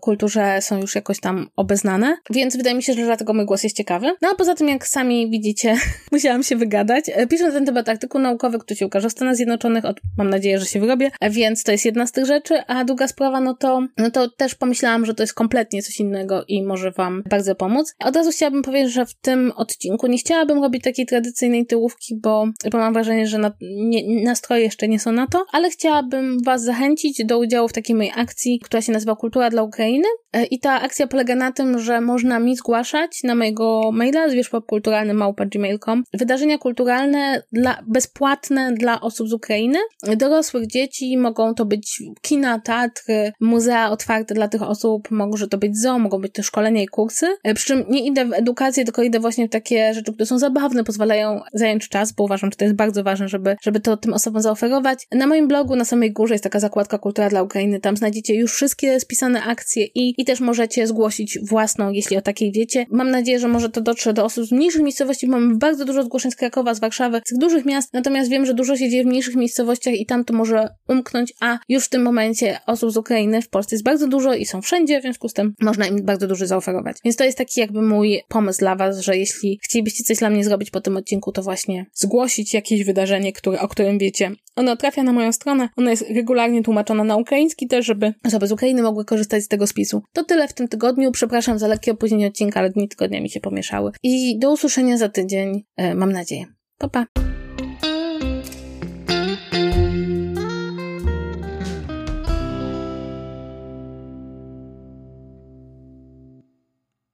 kulturze 0.00 0.58
są 0.60 0.80
już 0.80 0.87
już 0.88 0.94
jakoś 0.94 1.20
tam 1.20 1.48
obeznane, 1.56 2.16
więc 2.30 2.56
wydaje 2.56 2.76
mi 2.76 2.82
się, 2.82 2.92
że 2.92 3.04
dlatego 3.04 3.34
mój 3.34 3.46
głos 3.46 3.62
jest 3.62 3.76
ciekawy. 3.76 4.06
No 4.22 4.28
a 4.32 4.34
poza 4.34 4.54
tym, 4.54 4.68
jak 4.68 4.86
sami 4.86 5.30
widzicie, 5.30 5.76
musiałam 6.12 6.42
się 6.42 6.56
wygadać. 6.56 7.04
E, 7.08 7.26
piszę 7.26 7.46
na 7.46 7.52
ten 7.52 7.66
temat 7.66 7.88
artykuł 7.88 8.20
naukowy, 8.20 8.58
który 8.58 8.76
się 8.76 8.86
ukaże 8.86 9.08
w 9.08 9.12
Stanach 9.12 9.36
Zjednoczonych, 9.36 9.84
od, 9.84 10.00
mam 10.18 10.30
nadzieję, 10.30 10.58
że 10.58 10.66
się 10.66 10.80
wyrobię, 10.80 11.10
e, 11.20 11.30
więc 11.30 11.64
to 11.64 11.72
jest 11.72 11.84
jedna 11.84 12.06
z 12.06 12.12
tych 12.12 12.26
rzeczy, 12.26 12.62
a 12.66 12.84
druga 12.84 13.08
sprawa, 13.08 13.40
no 13.40 13.54
to, 13.54 13.86
no 13.96 14.10
to 14.10 14.30
też 14.30 14.54
pomyślałam, 14.54 15.06
że 15.06 15.14
to 15.14 15.22
jest 15.22 15.34
kompletnie 15.34 15.82
coś 15.82 16.00
innego 16.00 16.44
i 16.48 16.62
może 16.62 16.90
wam 16.90 17.22
bardzo 17.30 17.54
pomóc. 17.54 17.94
Od 18.04 18.16
razu 18.16 18.30
chciałabym 18.30 18.62
powiedzieć, 18.62 18.92
że 18.92 19.06
w 19.06 19.14
tym 19.14 19.52
odcinku 19.56 20.06
nie 20.06 20.18
chciałabym 20.18 20.62
robić 20.62 20.84
takiej 20.84 21.06
tradycyjnej 21.06 21.66
tyłówki, 21.66 22.20
bo, 22.22 22.46
bo 22.72 22.78
mam 22.78 22.92
wrażenie, 22.92 23.26
że 23.26 23.38
na, 23.38 23.52
nie, 23.60 24.24
nastroje 24.24 24.62
jeszcze 24.62 24.88
nie 24.88 25.00
są 25.00 25.12
na 25.12 25.26
to, 25.26 25.44
ale 25.52 25.70
chciałabym 25.70 26.38
was 26.44 26.62
zachęcić 26.62 27.24
do 27.24 27.38
udziału 27.38 27.68
w 27.68 27.72
takiej 27.72 27.96
mojej 27.96 28.12
akcji, 28.16 28.60
która 28.64 28.82
się 28.82 28.92
nazywa 28.92 29.16
Kultura 29.16 29.50
dla 29.50 29.62
Ukrainy 29.62 30.08
e, 30.32 30.44
i 30.44 30.60
ta 30.60 30.77
akcja 30.80 31.06
polega 31.06 31.34
na 31.34 31.52
tym, 31.52 31.78
że 31.78 32.00
można 32.00 32.38
mi 32.38 32.56
zgłaszać 32.56 33.20
na 33.24 33.34
mojego 33.34 33.90
maila 33.92 34.28
zwierzchpopkulturalny.gmail.com 34.28 36.04
wydarzenia 36.14 36.58
kulturalne 36.58 37.42
dla, 37.52 37.82
bezpłatne 37.86 38.72
dla 38.72 39.00
osób 39.00 39.28
z 39.28 39.32
Ukrainy, 39.32 39.78
dorosłych 40.16 40.66
dzieci, 40.66 41.18
mogą 41.18 41.54
to 41.54 41.64
być 41.64 42.02
kina, 42.22 42.60
teatry, 42.60 43.32
muzea 43.40 43.90
otwarte 43.90 44.34
dla 44.34 44.48
tych 44.48 44.62
osób, 44.62 45.10
może 45.10 45.48
to 45.48 45.58
być 45.58 45.78
zoo, 45.78 45.98
mogą 45.98 46.18
być 46.18 46.32
to 46.32 46.42
szkolenia 46.42 46.82
i 46.82 46.86
kursy, 46.86 47.26
e, 47.44 47.54
przy 47.54 47.66
czym 47.66 47.84
nie 47.88 48.06
idę 48.06 48.24
w 48.24 48.32
edukację, 48.32 48.84
tylko 48.84 49.02
idę 49.02 49.20
właśnie 49.20 49.48
w 49.48 49.50
takie 49.50 49.94
rzeczy, 49.94 50.12
które 50.12 50.26
są 50.26 50.38
zabawne, 50.38 50.84
pozwalają 50.84 51.40
zająć 51.54 51.88
czas, 51.88 52.12
bo 52.12 52.24
uważam, 52.24 52.50
że 52.50 52.56
to 52.56 52.64
jest 52.64 52.76
bardzo 52.76 53.04
ważne, 53.04 53.28
żeby, 53.28 53.56
żeby 53.62 53.80
to 53.80 53.96
tym 53.96 54.12
osobom 54.12 54.42
zaoferować. 54.42 55.06
Na 55.12 55.26
moim 55.26 55.48
blogu 55.48 55.76
na 55.76 55.84
samej 55.84 56.12
górze 56.12 56.34
jest 56.34 56.44
taka 56.44 56.60
zakładka 56.60 56.98
Kultura 56.98 57.28
dla 57.28 57.42
Ukrainy, 57.42 57.80
tam 57.80 57.96
znajdziecie 57.96 58.34
już 58.34 58.52
wszystkie 58.52 59.00
spisane 59.00 59.42
akcje 59.42 59.84
i, 59.84 60.14
i 60.18 60.24
też 60.24 60.40
możecie 60.58 60.86
zgłosić 60.86 61.38
własną, 61.42 61.92
jeśli 61.92 62.16
o 62.16 62.22
takiej 62.22 62.52
wiecie. 62.52 62.86
Mam 62.90 63.10
nadzieję, 63.10 63.38
że 63.38 63.48
może 63.48 63.68
to 63.68 63.80
dotrze 63.80 64.12
do 64.12 64.24
osób 64.24 64.44
z 64.44 64.52
mniejszych 64.52 64.82
miejscowości, 64.82 65.28
mamy 65.28 65.56
bardzo 65.56 65.84
dużo 65.84 66.02
zgłoszeń 66.02 66.30
z 66.30 66.36
Krakowa, 66.36 66.74
z 66.74 66.80
Warszawy, 66.80 67.20
z 67.24 67.28
tych 67.28 67.38
dużych 67.38 67.64
miast, 67.64 67.92
natomiast 67.92 68.30
wiem, 68.30 68.46
że 68.46 68.54
dużo 68.54 68.76
się 68.76 68.90
dzieje 68.90 69.04
w 69.04 69.06
mniejszych 69.06 69.36
miejscowościach 69.36 69.94
i 69.94 70.06
tam 70.06 70.24
to 70.24 70.34
może 70.34 70.68
umknąć, 70.88 71.32
a 71.40 71.58
już 71.68 71.84
w 71.84 71.88
tym 71.88 72.02
momencie 72.02 72.58
osób 72.66 72.92
z 72.92 72.96
Ukrainy 72.96 73.42
w 73.42 73.48
Polsce 73.48 73.76
jest 73.76 73.84
bardzo 73.84 74.08
dużo 74.08 74.34
i 74.34 74.46
są 74.46 74.62
wszędzie, 74.62 74.98
w 74.98 75.02
związku 75.02 75.28
z 75.28 75.32
tym 75.32 75.54
można 75.60 75.86
im 75.86 76.04
bardzo 76.04 76.26
dużo 76.26 76.46
zaoferować. 76.46 76.96
Więc 77.04 77.16
to 77.16 77.24
jest 77.24 77.38
taki 77.38 77.60
jakby 77.60 77.82
mój 77.82 78.20
pomysł 78.28 78.58
dla 78.58 78.76
Was, 78.76 79.00
że 79.00 79.16
jeśli 79.16 79.58
chcielibyście 79.62 80.04
coś 80.04 80.18
dla 80.18 80.30
mnie 80.30 80.44
zrobić 80.44 80.70
po 80.70 80.80
tym 80.80 80.96
odcinku, 80.96 81.32
to 81.32 81.42
właśnie 81.42 81.86
zgłosić 81.94 82.54
jakieś 82.54 82.84
wydarzenie, 82.84 83.32
które, 83.32 83.60
o 83.60 83.68
którym 83.68 83.98
wiecie. 83.98 84.30
Ono 84.56 84.76
trafia 84.76 85.02
na 85.02 85.12
moją 85.12 85.32
stronę, 85.32 85.68
ona 85.76 85.90
jest 85.90 86.04
regularnie 86.14 86.62
tłumaczona 86.62 87.04
na 87.04 87.16
ukraiński 87.16 87.68
też, 87.68 87.86
żeby 87.86 88.14
osoby 88.24 88.46
z 88.46 88.52
Ukrainy 88.52 88.82
mogły 88.82 89.04
korzystać 89.04 89.42
z 89.42 89.48
tego 89.48 89.66
spisu. 89.66 90.02
To 90.12 90.24
tyle 90.24 90.47
w 90.48 90.54
tym 90.54 90.68
tygodniu. 90.68 91.12
Przepraszam 91.12 91.58
za 91.58 91.66
lekkie 91.66 91.92
opóźnienie 91.92 92.26
odcinka, 92.26 92.60
ale 92.60 92.70
dni 92.70 92.88
tygodnia 92.88 93.20
mi 93.20 93.30
się 93.30 93.40
pomieszały. 93.40 93.92
I 94.02 94.38
do 94.38 94.52
usłyszenia 94.52 94.98
za 94.98 95.08
tydzień, 95.08 95.64
e, 95.76 95.94
mam 95.94 96.12
nadzieję. 96.12 96.46
Pa, 96.78 96.88
pa. 96.88 97.27